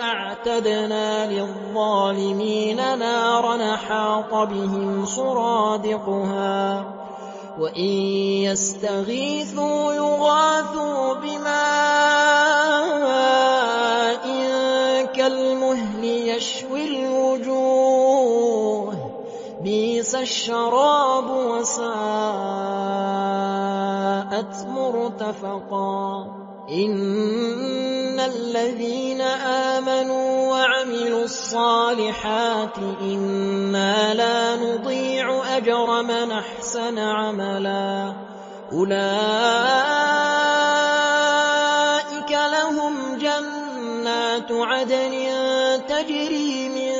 أَعْتَدْنَا 0.00 1.26
لِلظَّالِمِينَ 1.26 2.98
نَارًا 2.98 3.74
أَحَاطَ 3.74 4.34
بِهِمْ 4.34 5.06
سُرَادِقُهَا 5.06 6.95
وَإِن 7.58 7.90
يَسْتَغِيثُوا 8.52 9.92
يُغَاثُوا 9.92 11.14
بِمَاءٍ 11.24 11.46
كَالْمُهْلِ 15.16 16.04
يَشْوِي 16.04 16.84
الْوُجُوهَ 17.00 18.94
ۚ 18.94 18.96
بِئْسَ 19.64 20.14
الشَّرَابُ 20.14 21.30
وَسَاءَتْ 21.30 21.86
مُرْتَفَقًا. 24.68 26.04
إِنَّ 26.70 28.20
الَّذِينَ 28.20 29.20
آمَنُوا 29.20 30.35
الصَّالِحَاتِ 31.36 32.78
إِنَّا 33.00 34.14
لَا 34.14 34.56
نُضِيعُ 34.56 35.56
أَجْرَ 35.56 36.02
مَنْ 36.02 36.32
أَحْسَنَ 36.32 36.98
عَمَلًا. 36.98 38.14
أُولَٰئِكَ 38.72 39.02
لَهُمْ 42.30 43.18
جَنَّاتُ 43.18 44.52
عَدْنٍ 44.52 45.14
تَجْرِي 45.88 46.68
مِن 46.68 46.94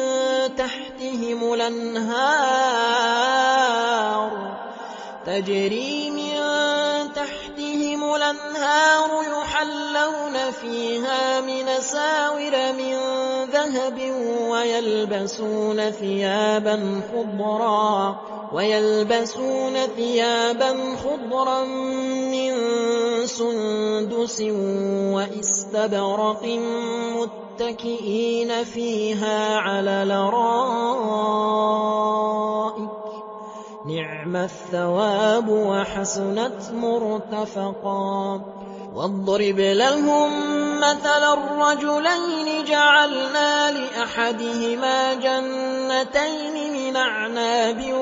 تَحْتِهِمُ 0.56 1.52
الْأَنْهَارُ 1.52 2.36
تَجْرِي 5.26 6.15
الْأَنْهَارُ 8.30 9.10
يُحَلَّوْنَ 9.22 10.50
فِيهَا 10.50 11.40
مِنْ 11.40 11.68
أَسَاوِرَ 11.68 12.72
مِن 12.72 12.94
ذَهَبٍ 13.54 13.98
وَيَلْبَسُونَ 18.52 19.80
ثِيَابًا 19.86 20.96
خُضْرًا 21.04 21.64
مِّن 22.34 22.52
سُندُسٍ 23.26 24.40
وَإِسْتَبْرَقٍ 25.14 26.44
مُّتَّكِئِينَ 27.16 28.64
فِيهَا 28.64 29.56
عَلَى 29.56 30.02
الْأَرَائِكِ 30.02 31.30
ۚ 32.90 32.95
نِعْمَ 33.86 34.36
الثَّوَابُ 34.36 35.48
وَحَسُنَتْ 35.48 36.72
مُرْتَفَقًا. 36.72 38.40
وَاضْرِبْ 38.94 39.58
لَهُم 39.58 40.30
مَّثَلًا 40.80 41.34
رَّجُلَيْنِ 41.34 42.64
جَعَلْنَا 42.64 43.70
لِأَحَدِهِمَا 43.70 45.14
جَنَّتَيْنِ 45.14 46.72
مِنْ 46.72 46.96
أَعْنَابٍ 46.96 47.92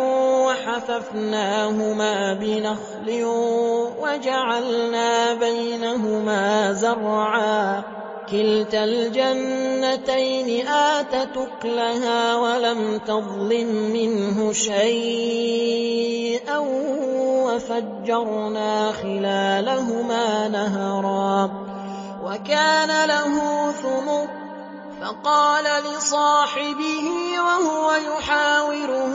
وَحَفَفْنَاهُمَا 0.46 2.34
بِنَخْلٍ 2.34 3.24
وَجَعَلْنَا 4.00 5.34
بَيْنَهُمَا 5.34 6.72
زَرْعًا. 6.72 8.03
كِلْتَا 8.30 8.84
الْجَنَّتَيْنِ 8.84 10.68
آتَتْ 10.68 11.36
أُكُلَهَا 11.36 12.36
وَلَمْ 12.36 12.98
تَظْلِم 12.98 13.66
مِّنْهُ 13.92 14.52
شَيْئًا 14.52 16.58
وَفَجَّرْنَا 17.44 18.92
خِلَالَهُمَا 18.92 20.48
نَهَرًا 20.48 21.50
وَكَانَ 22.24 23.08
لَهُ 23.08 23.72
ثُمُرٌ 23.72 24.28
فَقَالَ 25.00 25.64
لِصَاحِبِهِ 25.84 27.06
وَهُوَ 27.46 27.92
يُحَاوِرُهُ 27.92 29.14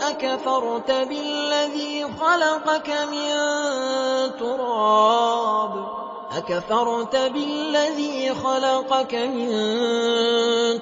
أَكَفَرْتَ 0.09 0.91
بِالَّذِي 0.91 2.05
خَلَقَكَ 2.21 2.89
مِن 3.11 3.29
تُرَابٍ؟ 4.39 5.73
أَكَفَرْتَ 6.37 7.15
بِالَّذِي 7.15 8.33
خَلَقَكَ 8.43 9.13
مِن 9.15 9.49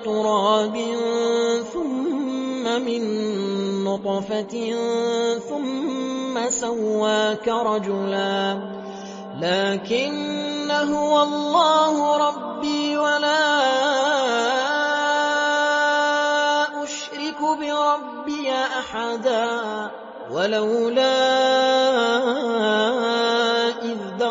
تُرَابٍ 0.06 0.76
ثُمَّ 1.74 2.29
مِن 2.64 3.02
نُّطْفَةٍ 3.84 4.76
ثُمَّ 5.50 6.50
سَوَّاكَ 6.50 7.48
رَجُلًا. 7.48 8.54
لَّٰكِنَّ 9.42 10.72
هُوَ 10.72 11.24
اللَّهُ 11.24 12.18
رَبِّي 12.28 12.98
وَلَا 12.98 13.50
أُشْرِكُ 16.84 17.42
بِرَبِّي 17.42 18.52
أَحَدًا. 18.52 19.50
وَلَوْلَا 20.32 21.20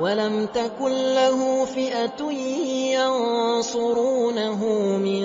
وَلَمْ 0.00 0.46
تَكُن 0.46 0.92
لَّهُ 1.14 1.64
فِئَةٌ 1.64 2.20
يَنصُرُونَهُ 3.00 4.60
مِن 4.98 5.24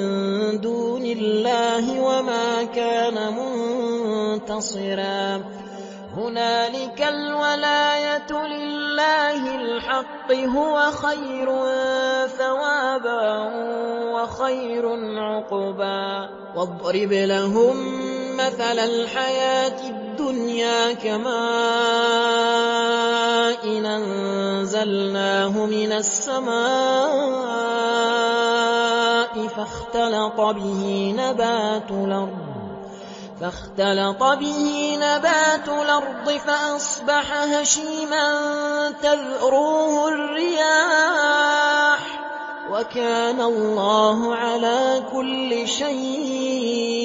دُونِ 0.61 1.05
اللَّهِ 1.05 2.01
وَمَا 2.01 2.63
كَانَ 2.63 3.33
مُنتَصِرًا 3.35 5.41
هُنَالِكَ 6.15 7.01
الْوَلَايَةُ 7.01 8.31
لِلَّهِ 8.31 9.55
الْحَقِّ 9.55 10.27
ۚ 10.31 10.33
هُوَ 10.55 10.91
خَيْرٌ 10.91 11.47
ثَوَابًا 12.27 13.23
وَخَيْرٌ 14.15 14.85
عُقْبًا 15.19 16.29
وَاضْرِبْ 16.55 17.11
لَهُم 17.13 17.75
مَّثَلَ 18.37 18.79
الْحَيَاةِ 18.79 19.79
الدُّنْيَا 19.89 20.10
كَمَاءٍ 21.03 21.33
أَنزَلْنَاهُ 23.85 25.65
مِنَ 25.65 25.91
السَّمَاءِ 25.91 26.51
فَاخْتَلَطَ 33.41 34.23
بِهِ 34.23 34.95
نَبَاتُ 34.97 35.67
الْأَرْضِ 35.69 36.27
فَأَصْبَحَ 36.47 37.33
هَشِيمًا 37.33 38.25
تَذْرُوهُ 39.03 40.07
الرِّيَاحُ 40.07 41.99
ۗ 41.99 42.01
وَكَانَ 42.71 43.41
اللَّهُ 43.41 44.35
عَلَىٰ 44.35 45.03
كُلِّ 45.11 45.67
شَيْءٍ 45.67 46.99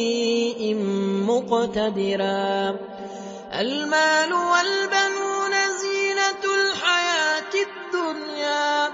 مُّقْتَدِرًا. 1.26 2.95
الْمَالُ 3.60 4.32
وَالْبَنُونَ 4.32 5.54
زِينَةُ 5.80 6.44
الْحَيَاةِ 6.44 7.52
الدُّنْيَا 7.54 8.88
ۖ 8.88 8.92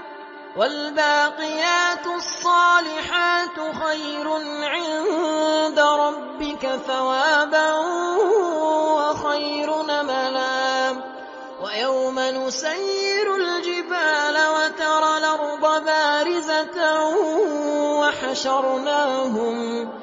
وَالْبَاقِيَاتُ 0.57 2.07
الصَّالِحَاتُ 2.07 3.57
خَيْرٌ 3.83 4.27
عِندَ 4.63 5.79
رَبِّكَ 5.79 6.79
ثَوَابًا 6.87 7.73
وَخَيْرٌ 8.95 9.81
أَمَلًا 9.99 10.95
وَيَوْمَ 11.63 12.19
نُسَيِّرُ 12.19 13.35
الْجِبَالَ 13.35 14.37
وَتَرَى 14.55 15.17
الْأَرْضَ 15.17 15.83
بَارِزَةً 15.85 16.77
وَحَشَرْنَاهُمْ. 17.99 20.02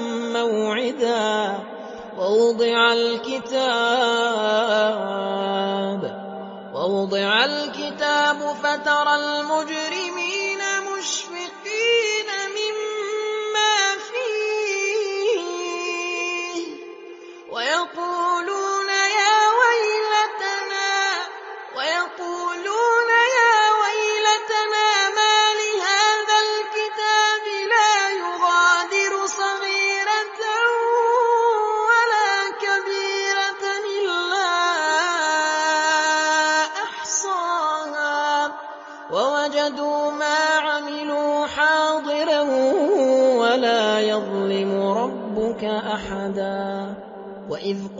مَّوْعِدًا 0.33 1.59
وَوُضِعَ 6.73 7.43
الْكِتَابُ 7.45 8.39
فَتَرَى 8.63 9.15
الْمُجْرِمِينَ 9.15 10.61
مُشْفِقِينَ 10.89 12.29
مِمَّا 12.57 13.75
فِيهِ 14.09 15.41
وَيَقُولُونَ 17.51 18.30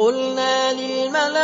قُلْنَا 0.02 0.74
لِلْمَلَائِكَةِ 0.74 1.44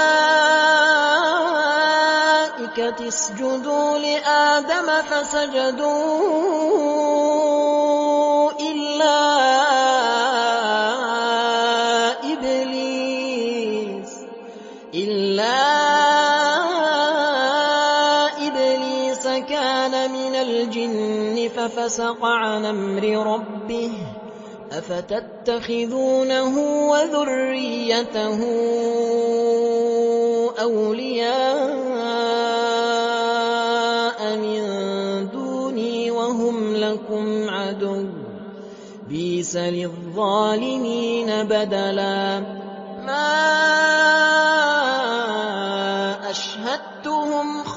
اسْجُدُوا 3.08 3.98
لِآدَمَ 3.98 4.88
فَسَجَدُوا 5.10 5.88
إِلَّا 8.58 9.22
إِبْلِيسَ 12.34 14.12
إِلَّا 14.94 15.62
إِبْلِيسَ 18.48 19.26
كَانَ 19.54 19.94
مِنَ 20.12 20.36
الْجِنِّ 20.36 21.50
فَفَسَقَ 21.56 22.26
عَنْ 22.26 22.66
أَمْرِ 22.66 23.04
رَبِّهِ 23.34 23.57
ۗ. 23.57 23.57
أَفَتَتَّخِذُونَهُ 24.88 26.56
وَذُرِّيَّتَهُ 26.92 28.40
أَوْلِيَاءَ 30.64 31.28
مِن 34.38 34.62
دُونِي 35.32 36.12
وَهُمْ 36.12 36.76
لَكُمْ 36.76 37.50
عَدُوٌّ 37.50 38.04
ۚ 38.04 38.08
بِئْسَ 39.10 39.56
لِلظَّالِمِينَ 39.56 41.30
بَدَلًا 41.44 42.40
مَا 43.04 43.28
أَشْهَدتُّهُمْ 46.32 46.97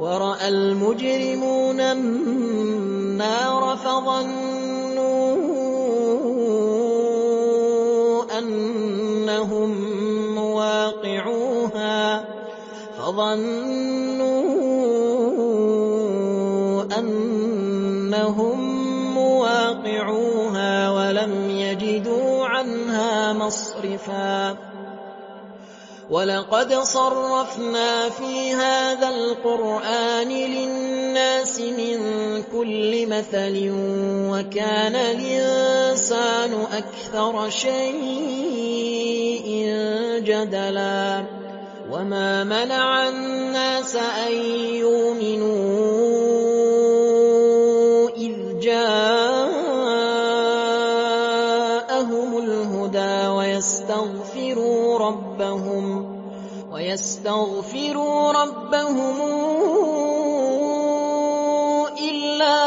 وَرَأَى 0.00 0.48
الْمُجْرِمُونَ 0.48 1.80
النَّارَ 1.80 3.62
فَظَنُّوا 3.76 5.28
أَنَّهُم 8.38 9.70
مُّوَاقِعُوهَا 19.14 20.90
وَلَمْ 20.90 21.50
يَجِدُوا 21.50 22.46
عَنْهَا 22.46 23.32
مَصْرِفًا 23.32 24.69
وَلَقَدْ 26.10 26.74
صَرَّفْنَا 26.74 28.08
فِي 28.10 28.52
هَٰذَا 28.54 29.08
الْقُرْآنِ 29.08 30.28
لِلنَّاسِ 30.28 31.60
مِن 31.60 31.98
كُلِّ 32.52 33.06
مَثَلٍ 33.06 33.70
وَكَانَ 34.34 34.94
الْإِنسَانُ 34.96 36.52
أَكْثَرَ 36.72 37.50
شَيْءٍ 37.50 39.46
جَدَلًا 40.26 41.24
وَمَا 41.90 42.44
مَنَعَ 42.44 43.08
النَّاسَ 43.08 43.96
أَن 43.96 44.34
يُؤْمِنُوا 44.82 45.70
إِذْ 48.18 48.58
جَاءَهُمُ 48.58 49.19
وَيَسْتَغْفِرُوا 56.90 58.32
رَبَّهُمْ 58.32 59.16
إِلَّا 61.94 62.58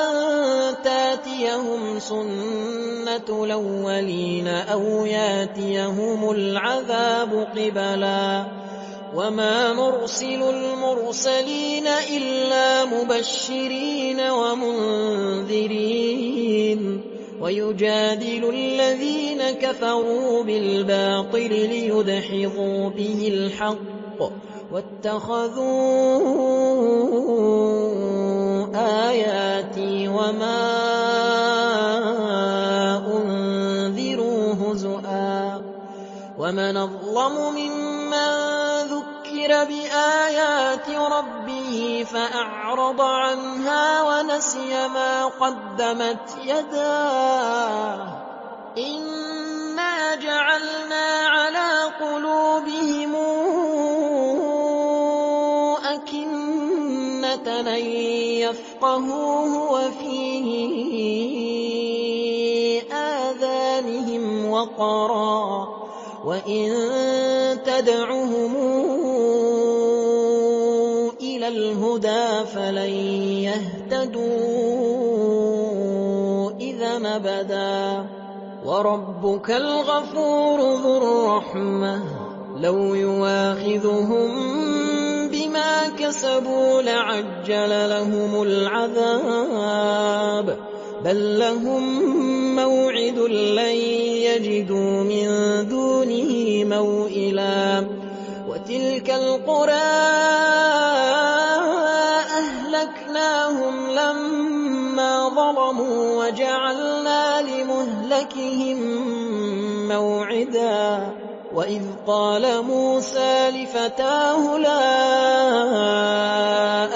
أَن 0.00 0.12
تَأْتِيَهُمْ 0.84 1.98
سُنَّةُ 1.98 3.28
الْأَوَّلِينَ 3.44 4.48
أَوْ 4.48 5.04
يَأْتِيَهُمُ 5.06 6.30
الْعَذَابُ 6.30 7.48
قِبَلًا 7.56 8.44
ۚ. 8.44 8.46
وَمَا 9.16 9.72
نُرْسِلُ 9.72 10.42
الْمُرْسَلِينَ 10.42 11.86
إِلَّا 12.16 12.84
مُبَشِّرِينَ 12.84 14.20
وَمُنذِرِينَ 14.20 15.42
ۖ. 16.95 16.95
وَيُجَادِلُ 17.40 18.42
الَّذِينَ 18.54 19.50
كَفَرُوا 19.60 20.42
بِالْبَاطِلِ 20.44 21.48
لِيُدْحِضُوا 21.48 22.88
بِهِ 22.88 23.28
الْحَقَّ 23.28 24.20
ۖ 24.20 24.32
وَاتَّخَذُوا 24.72 26.16
آيَاتِي 29.08 30.08
وَمَا 30.08 30.62
أُنذِرُوا 33.16 34.54
هُزُوًا 34.54 35.58
ۚ 35.58 35.62
وَمَنْ 36.38 36.76
أَظْلَمُ 36.76 37.34
مِمَّن 37.54 38.55
ذُكِّرَ 39.46 39.64
بِآيَاتِ 39.64 40.90
رَبِّهِ 40.90 42.06
فَأَعْرَضَ 42.12 43.00
عَنْهَا 43.00 44.02
وَنَسِيَ 44.02 44.88
مَا 44.88 45.26
قَدَّمَتْ 45.26 46.36
يَدَاهُ 46.44 47.96
ۚ. 48.06 48.10
إِنَّا 48.78 50.14
جَعَلْنَا 50.14 51.06
عَلَىٰ 51.26 51.94
قُلُوبِهِمْ 52.00 53.14
أَكِنَّةً 55.94 57.48
أَن 57.60 57.84
يَفْقَهُوهُ 58.42 59.50
وَفِي 59.72 60.26
آذَانِهِمْ 62.92 64.50
وَقْرًا 64.50 65.64
ۚ. 65.64 65.68
وَإِن 66.26 67.62
تَدْعُهُمْ 67.62 68.52
إِلَى 71.46 71.58
الْهُدَىٰ 71.58 72.44
فَلَن 72.54 72.90
يَهْتَدُوا 73.46 74.50
إِذًا 76.60 77.16
أَبَدًا 77.16 78.02
ۚ 78.02 78.06
وَرَبُّكَ 78.66 79.50
الْغَفُورُ 79.50 80.58
ذُو 80.82 80.96
الرَّحْمَةِ 80.96 81.96
ۖ 81.98 82.00
لَوْ 82.62 82.94
يُؤَاخِذُهُم 82.94 84.30
بِمَا 85.28 85.88
كَسَبُوا 85.98 86.82
لَعَجَّلَ 86.82 87.70
لَهُمُ 87.90 88.42
الْعَذَابَ 88.42 89.76
ۚ 90.56 90.58
بَل 91.04 91.38
لَّهُم 91.38 91.84
مَّوْعِدٌ 92.56 93.18
لَّن 93.58 93.76
يَجِدُوا 94.28 95.02
مِن 95.02 95.28
دُونِهِ 95.68 96.64
مَوْئِلًا 96.64 97.86
وَتِلْكَ 98.48 99.10
الْقُرَىٰ 99.10 100.95
أَهْلَكْنَاهُمْ 103.16 103.90
لَمَّا 103.90 105.28
ظَلَمُوا 105.28 106.24
وَجَعَلْنَا 106.24 107.42
لِمُهْلِكِهِم 107.42 108.78
مَّوْعِدًا 109.88 111.00
وَإِذْ 111.54 111.82
قَالَ 112.06 112.62
مُوسَىٰ 112.62 113.50
لِفَتَاهُ 113.50 114.58
لَا 114.58 114.92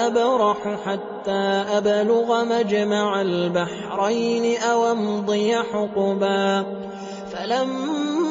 أَبْرَحُ 0.07 0.57
حَتَّىٰ 0.85 1.65
أَبْلُغَ 1.77 2.43
مَجْمَعَ 2.43 3.21
الْبَحْرَيْنِ 3.21 4.61
أَوْ 4.61 4.91
أَمْضِيَ 4.91 5.57
حُقُبًا 5.57 6.65
فَلَمَّا 7.33 8.30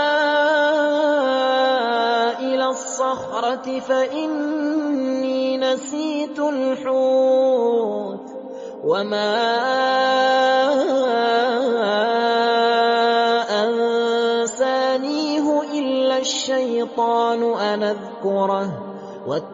الصخرة 3.11 3.79
فإني 3.79 5.57
نسيت 5.57 6.39
الحوت 6.39 8.25
وما 8.83 9.37
أنسانيه 14.43 15.61
إلا 15.61 16.17
الشيطان 16.17 17.53
أن 17.53 17.83
أذكره. 17.83 18.80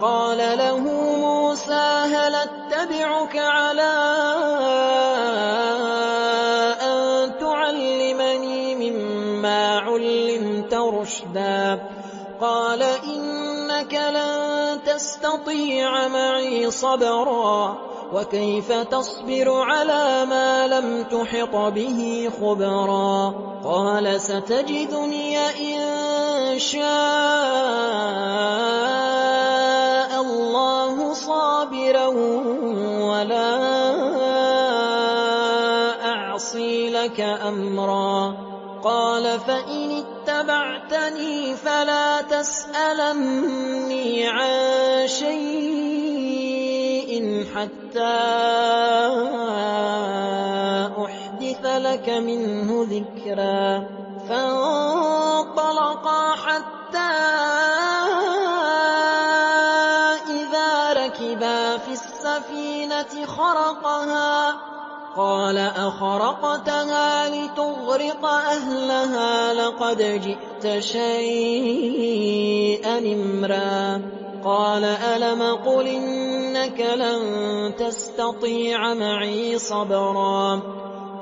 قال 0.00 0.38
له 0.38 0.78
موسى 1.16 2.04
هل 2.12 2.34
أتبعك 2.34 3.36
على 3.36 3.92
أن 6.82 7.32
تعلمني 7.38 8.90
مما 8.90 9.78
علمت 9.78 10.74
رشدا؟ 10.74 11.82
قال 12.40 12.82
إنك 12.82 13.94
لن 13.94 14.78
تستطيع 14.86 16.08
معي 16.08 16.70
صبرا 16.70 17.78
وكيف 18.12 18.72
تصبر 18.72 19.60
على 19.62 20.24
ما 20.24 20.66
لم 20.66 21.04
تحط 21.04 21.56
به 21.72 22.30
خبرا؟ 22.40 23.34
قال 23.64 24.20
ستجدني 24.20 25.38
إن 25.38 26.58
شاء 26.58 27.96
الله 30.36 31.12
صابرا 31.12 32.06
ولا 33.10 33.56
أعصي 36.04 36.90
لك 36.90 37.20
أمرا 37.20 38.36
قال 38.84 39.40
فإن 39.40 40.02
اتبعتني 40.02 41.54
فلا 41.56 42.20
تسألني 42.22 43.28
عن 44.28 45.08
شيء 45.08 46.26
حتى 47.54 48.16
أحدث 51.04 51.66
لك 51.66 52.08
منه 52.08 52.86
ذكرا 52.90 53.88
فانطلقا 54.28 55.25
قال 65.16 65.58
أخرقتها 65.58 67.28
لتغرق 67.28 68.24
أهلها 68.24 69.54
لقد 69.54 69.98
جئت 69.98 70.82
شيئا 70.82 72.98
إمرا. 72.98 74.02
قال 74.44 74.84
ألم 74.84 75.42
قل 75.42 75.86
إنك 75.86 76.80
لن 76.80 77.20
تستطيع 77.78 78.94
معي 78.94 79.58
صبرا. 79.58 80.60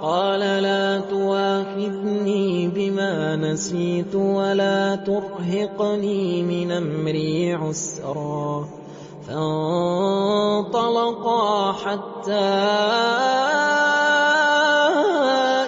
قال 0.02 0.40
لا 0.40 1.00
تواخذني 1.10 2.68
بما 2.68 3.36
نسيت 3.36 4.14
ولا 4.14 4.96
ترهقني 4.96 6.42
من 6.42 6.72
أمري 6.72 7.54
عسرا. 7.54 8.83
فانطلقا 9.28 10.72
حتى 11.72 12.54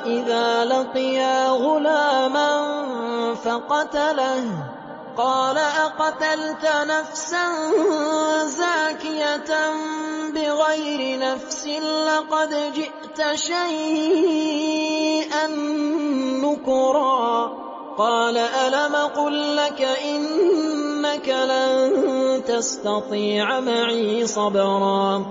إذا 0.06 0.64
لقيا 0.64 1.48
غلاما 1.50 2.50
فقتله. 3.44 4.44
قال 5.16 5.58
أقتلت 5.58 6.64
نفسا 6.64 7.48
زاكية 8.44 9.54
بغير 10.34 11.18
نفس 11.18 11.66
لقد 12.06 12.72
جئت 12.74 13.34
شيئا 13.34 14.96
نكرا. 16.44 17.65
قال 17.98 18.36
ألم 18.36 18.96
قل 18.96 19.56
لك 19.56 19.82
إنك 19.82 21.28
لن 21.28 22.42
تستطيع 22.46 23.60
معي 23.60 24.26
صبرا؟ 24.26 25.26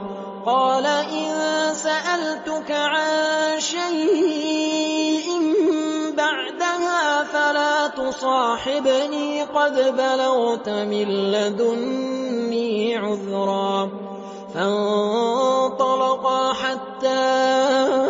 قال 0.46 0.86
إن 0.86 1.34
سألتك 1.74 2.72
عن 2.72 3.60
شيء 3.60 5.28
بعدها 6.18 7.24
فلا 7.24 7.88
تصاحبني 7.88 9.44
قد 9.44 9.96
بلغت 9.98 10.70
من 10.70 11.32
لدني 11.32 12.98
عذرا. 12.98 13.90
فانطلقا 14.54 16.54
حتى 16.54 18.05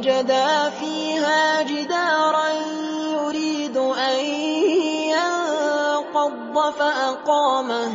فوجدا 0.00 0.70
فيها 0.70 1.62
جدارا 1.62 2.48
يريد 3.12 3.76
أن 3.76 4.24
ينقض 5.10 6.72
فأقامه. 6.78 7.90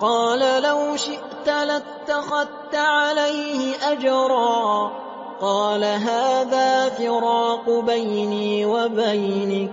قال 0.00 0.62
لو 0.62 0.96
شئت 0.96 1.46
لاتخذت 1.46 2.74
عليه 2.74 3.74
أجرا. 3.92 4.92
قال 5.40 5.84
هذا 5.84 6.88
فراق 6.88 7.70
بيني 7.70 8.66
وبينك. 8.66 9.72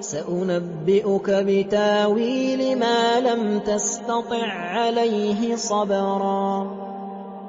سأنبئك 0.00 1.30
بتاويل 1.30 2.78
ما 2.78 3.20
لم 3.20 3.58
تستطع 3.58 4.46
عليه 4.52 5.56
صبرا. 5.56 6.87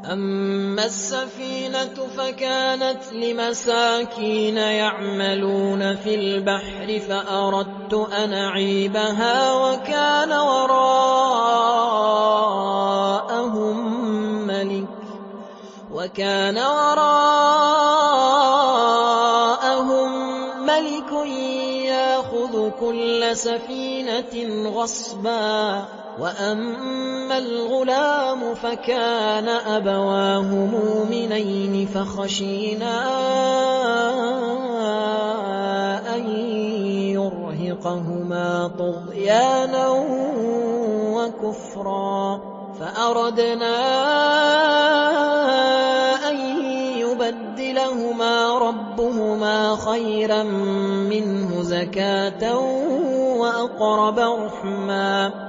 أما 0.10 0.86
السفينة 0.86 2.08
فكانت 2.18 3.14
لمساكين 3.14 4.58
يعملون 4.58 5.96
في 5.96 6.16
البحر 6.16 7.00
فأردت 7.10 7.94
أن 7.94 8.34
أعيبها 8.34 9.54
وكان 9.54 10.32
وراءهم 10.32 10.98
ملك 14.48 14.88
وكان 15.92 16.58
وراءهم 16.58 17.70
ملك 20.66 21.12
ياخذ 21.86 22.70
كل 22.80 23.38
سفينة 23.38 24.70
غصبا 24.70 25.99
وأما 26.20 27.38
الغلام 27.38 28.56
فكان 28.56 29.48
أبواه 29.48 30.42
مؤمنين 30.52 31.88
فخشينا 31.88 32.96
أن 36.16 36.30
يرهقهما 37.16 38.72
طغيانا 38.80 39.88
وكفرا 41.16 42.42
فأردنا 42.80 43.76
أن 46.30 46.38
يبدلهما 46.98 48.58
ربهما 48.58 49.76
خيرا 49.76 50.44
منه 50.44 51.62
زكاة 51.62 52.60
وأقرب 53.38 54.20
رحما 54.20 55.49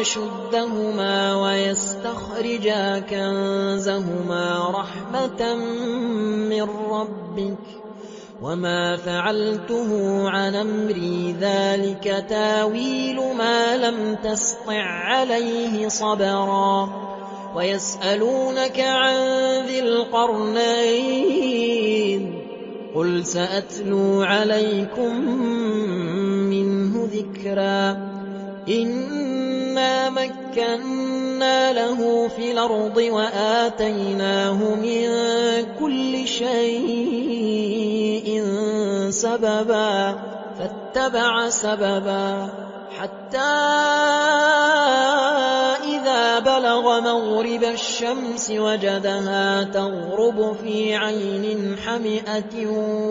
أشدهما 0.00 1.42
ويستخرجا 1.42 2.98
كنزهما 2.98 4.70
رحمة 4.70 5.54
من 6.50 6.68
ربك 6.90 7.80
وما 8.42 8.96
فعلته 8.96 9.90
عن 10.28 10.54
أمري 10.54 11.36
ذلك 11.40 12.24
تاويل 12.28 13.20
ما 13.38 13.76
لم 13.76 14.16
تسطع 14.24 14.82
عليه 14.82 15.88
صبرا 15.88 16.90
ويسألونك 17.56 18.80
عن 18.80 19.14
ذي 19.66 19.80
القرنين 19.80 21.50
قل 22.94 23.26
سأتلو 23.26 24.22
عليكم 24.22 25.30
منه 26.50 27.08
ذكرا 27.12 28.10
إنا 29.80 30.10
مكنا 30.10 31.72
له 31.72 32.28
في 32.28 32.52
الأرض 32.52 32.96
وآتيناه 32.96 34.74
من 34.74 35.08
كل 35.80 36.26
شيء 36.28 37.64
سببا 39.10 40.18
فاتبع 40.58 41.48
سببا 41.48 42.48
حتى 42.98 43.38
إذا 45.84 46.38
بلغ 46.38 47.00
مغرب 47.00 47.64
الشمس 47.64 48.50
وجدها 48.50 49.62
تغرب 49.62 50.56
في 50.62 50.96
عين 50.96 51.76
حمئة 51.86 52.66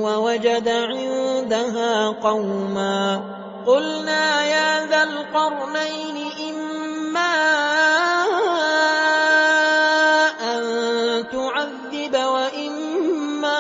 ووجد 0.06 0.70
عندها 0.70 2.08
قوما 2.08 3.22
قلنا 3.66 4.46
يا 4.46 4.86
ذا 4.86 5.04
القرنين 5.04 6.39
إما 7.10 7.34
أن 10.42 10.64
تعذب 11.32 12.16
وإما 12.16 13.60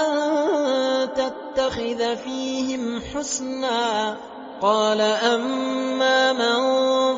أن 0.00 1.08
تتخذ 1.14 2.16
فيهم 2.16 3.02
حسنا 3.14 4.16
قال 4.62 5.00
أما 5.00 6.32
من 6.32 6.58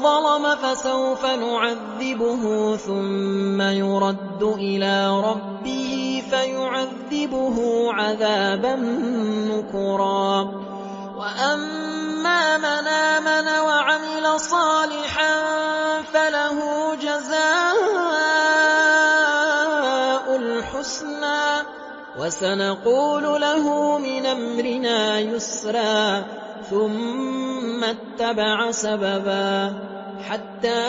ظلم 0.02 0.56
فسوف 0.56 1.24
نعذبه 1.24 2.76
ثم 2.76 3.60
يرد 3.60 4.42
إلى 4.42 5.20
ربه 5.20 6.22
فيعذبه 6.30 7.56
عذابا 7.92 8.74
نكرا 9.50 10.68
وأما 12.28 12.80
من 12.80 12.86
آمن 12.86 13.48
وعمل 13.48 14.40
صالحا 14.40 15.34
فله 16.12 16.58
جزاء 16.94 17.46
الحسنى 20.36 21.66
وسنقول 22.18 23.40
له 23.40 23.98
من 23.98 24.26
أمرنا 24.26 25.18
يسرا 25.18 26.24
ثم 26.70 27.84
اتبع 27.84 28.70
سببا 28.70 29.72
حتى 30.28 30.88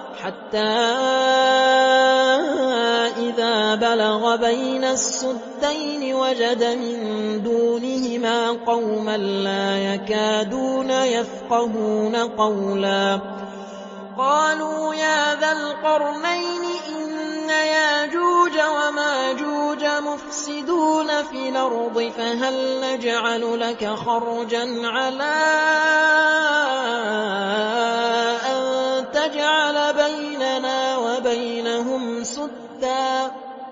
حتى 0.23 0.57
إذا 3.17 3.75
بلغ 3.75 4.35
بين 4.35 4.83
السدين 4.83 6.15
وجد 6.15 6.63
من 6.63 6.97
دونهما 7.43 8.51
قوما 8.51 9.17
لا 9.17 9.93
يكادون 9.93 10.89
يفقهون 10.89 12.15
قولا. 12.15 13.19
قالوا 14.17 14.93
يا 14.95 15.35
ذا 15.35 15.51
القرنين 15.51 16.63
إن 16.89 17.49
ياجوج 17.49 18.57
وماجوج 18.77 19.85
مفسدون 19.85 21.23
في 21.23 21.49
الأرض 21.49 22.11
فهل 22.17 22.81
نجعل 22.81 23.59
لك 23.59 23.89
خرجا 24.05 24.87
على 24.87 25.33
أن 28.45 28.70
تجعل 29.27 29.93
بيننا 29.93 30.97
وبينهم 30.97 32.23
سدا. 32.23 33.31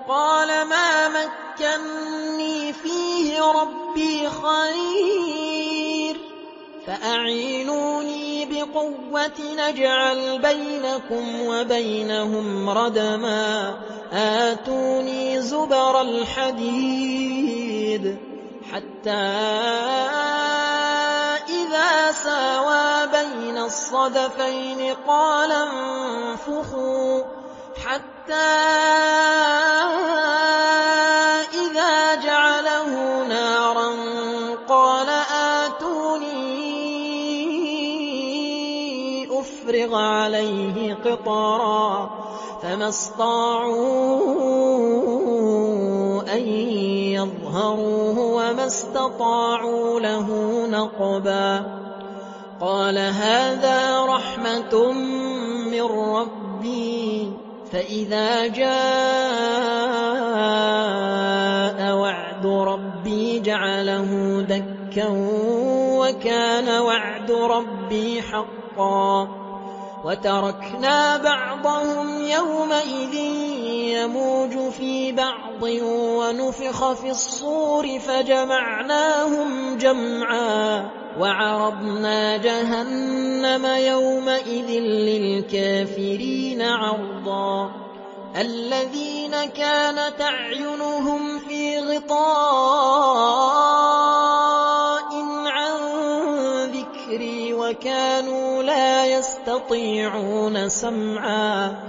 قال 0.10 0.48
ما 0.48 1.10
مكني 1.10 2.74
فيه 2.74 3.42
ربي 3.42 4.30
خير. 4.30 6.18
فأعينوني 6.88 8.46
بقوة 8.46 9.40
نجعل 9.58 10.40
بينكم 10.42 11.42
وبينهم 11.42 12.70
ردما. 12.70 13.78
آتوني 14.14 15.42
زبر 15.42 16.02
الحديد 16.02 17.40
حتى 18.74 19.40
ساوى 22.12 23.08
بين 23.08 23.58
الصدفين 23.58 24.96
قال 25.08 25.52
انفخوا 25.52 27.24
حتى 27.86 28.50
إذا 31.54 32.16
جعله 32.16 33.24
نارا 33.28 33.90
قال 34.70 35.10
آتوني 35.34 36.50
أفرغ 39.40 39.96
عليه 39.96 40.94
قطرا 41.06 42.10
فما 42.64 42.90
استطاعوا 42.90 44.40
أن 46.34 46.48
يظهروه 47.18 48.20
وما 48.20 48.66
استطاعوا 48.66 50.00
له 50.00 50.28
نقبا 50.68 51.80
قال 52.62 52.98
هذا 52.98 54.06
رحمة 54.06 54.92
من 55.72 55.82
ربي 55.82 57.32
فإذا 57.72 58.48
جاء 58.48 58.70
وعد 61.96 62.46
ربي 62.46 63.40
جعله 63.40 64.42
دكا 64.42 65.08
وكان 66.00 66.82
وعد 66.82 67.32
ربي 67.32 68.22
حقا 68.22 69.28
وتركنا 70.06 71.18
بعضهم 71.18 72.26
يومئذ 72.26 73.14
يموج 73.94 74.72
في 74.72 75.12
بعض 75.12 75.49
ونفخ 75.64 76.94
في 76.94 77.10
الصور 77.10 78.00
فجمعناهم 78.00 79.78
جمعا 79.78 80.90
وعرضنا 81.20 82.38
جهنم 82.38 83.66
يومئذ 83.66 84.70
للكافرين 84.80 86.62
عرضا 86.62 87.90
الَّذِينَ 88.36 89.32
كَانَتْ 89.32 90.22
أَعْيُنُهُمْ 90.22 91.40
فِي 91.40 91.80
غِطَاءٍ 91.80 92.20
عَن 95.46 95.74
ذِكْرِي 96.70 97.54
وَكَانُوا 97.54 98.64
لَا 98.64 99.06
يَسْتَطِيعُونَ 99.06 100.70
سَمْعًا 100.70 101.89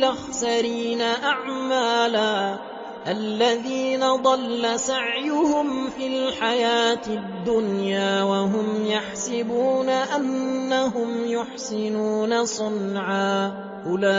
بِالْأَخْسَرِينَ 0.00 1.00
أَعْمَالًا 1.00 2.58
الَّذِينَ 3.06 4.00
ضَلَّ 4.16 4.80
سَعْيُهُمْ 4.80 5.90
فِي 5.90 6.06
الْحَيَاةِ 6.06 7.06
الدُّنْيَا 7.06 8.22
وَهُمْ 8.22 8.86
يَحْسَبُونَ 8.86 9.88
أَنَّهُمْ 9.88 11.26
يُحْسِنُونَ 11.26 12.44
صُنْعًا 12.44 13.52
أُولَٰئِكَ 13.86 14.10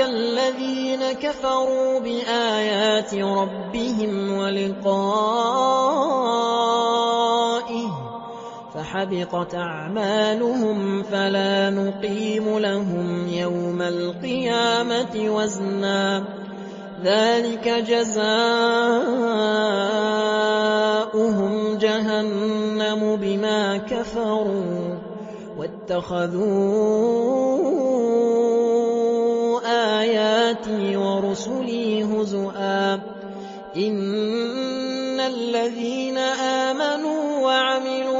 الَّذِينَ 0.00 1.12
كَفَرُوا 1.12 2.00
بِآيَاتِ 2.00 3.14
رَبِّهِمْ 3.14 4.32
وَلِقَائِهِ 4.38 5.88
فَحَبِطَتْ 8.88 9.54
أَعْمَالُهُمْ 9.54 11.02
فَلَا 11.02 11.70
نُقِيمُ 11.70 12.58
لَهُمْ 12.58 13.28
يَوْمَ 13.28 13.82
الْقِيَامَةِ 13.82 15.14
وَزْنًا. 15.28 16.24
ذَٰلِكَ 17.04 17.68
جَزَاؤُهُمْ 17.68 18.28
جَهَنَّمُ 21.78 23.16
بِمَا 23.16 23.76
كَفَرُوا 23.76 24.96
وَاتَّخَذُوا 25.58 26.40
آيَاتِي 30.00 30.96
وَرُسُلِي 30.96 32.04
هُزُوًا 32.04 32.94
إِنَّ 33.76 35.20
الَّذِينَ 35.20 36.18
آمَنُوا 36.18 37.38
وَعَمِلُوا 37.44 37.97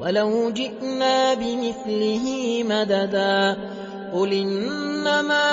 وَلَوْ 0.00 0.50
جِئْنَا 0.50 1.34
بِمِثْلِهِ 1.34 2.26
مَدَدًا 2.68 3.56
قُلْ 4.12 4.32
إِنَّمَا 4.32 5.48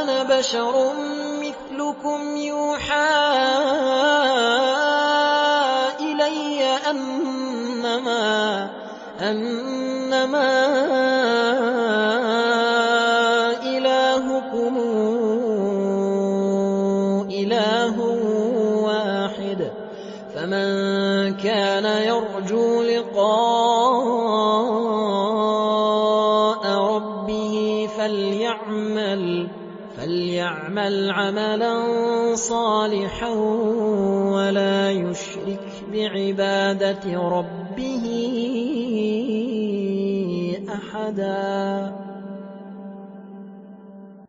أَنَا 0.00 0.22
بَشَرٌ 0.38 0.92
مِّثْلُكُمْ 1.40 2.36
يُوحَىٰ 2.36 3.16
إِلَيَّ 6.00 6.64
أَنَّمَا 9.20 10.52
إِلَٰهُكُمْ 13.64 14.74
إِلَٰهٌ 17.32 17.96
وَاحِدٌ 18.84 19.60
ۖ 19.72 19.72
فَمَن 20.34 20.68
يَرْجُو 22.48 22.82
لِقَاءَ 22.82 23.28
رَبِّهِ 26.64 27.88
فَلْيَعْمَلْ 29.96 31.10
عَمَلًا 31.10 31.74
صَالِحًا 32.34 33.32
وَلَا 34.32 34.90
يُشْرِكْ 34.90 35.84
بِعِبَادَةِ 35.92 37.04
رَبِّهِ 37.28 38.04
أَحَدًا. 40.68 42.07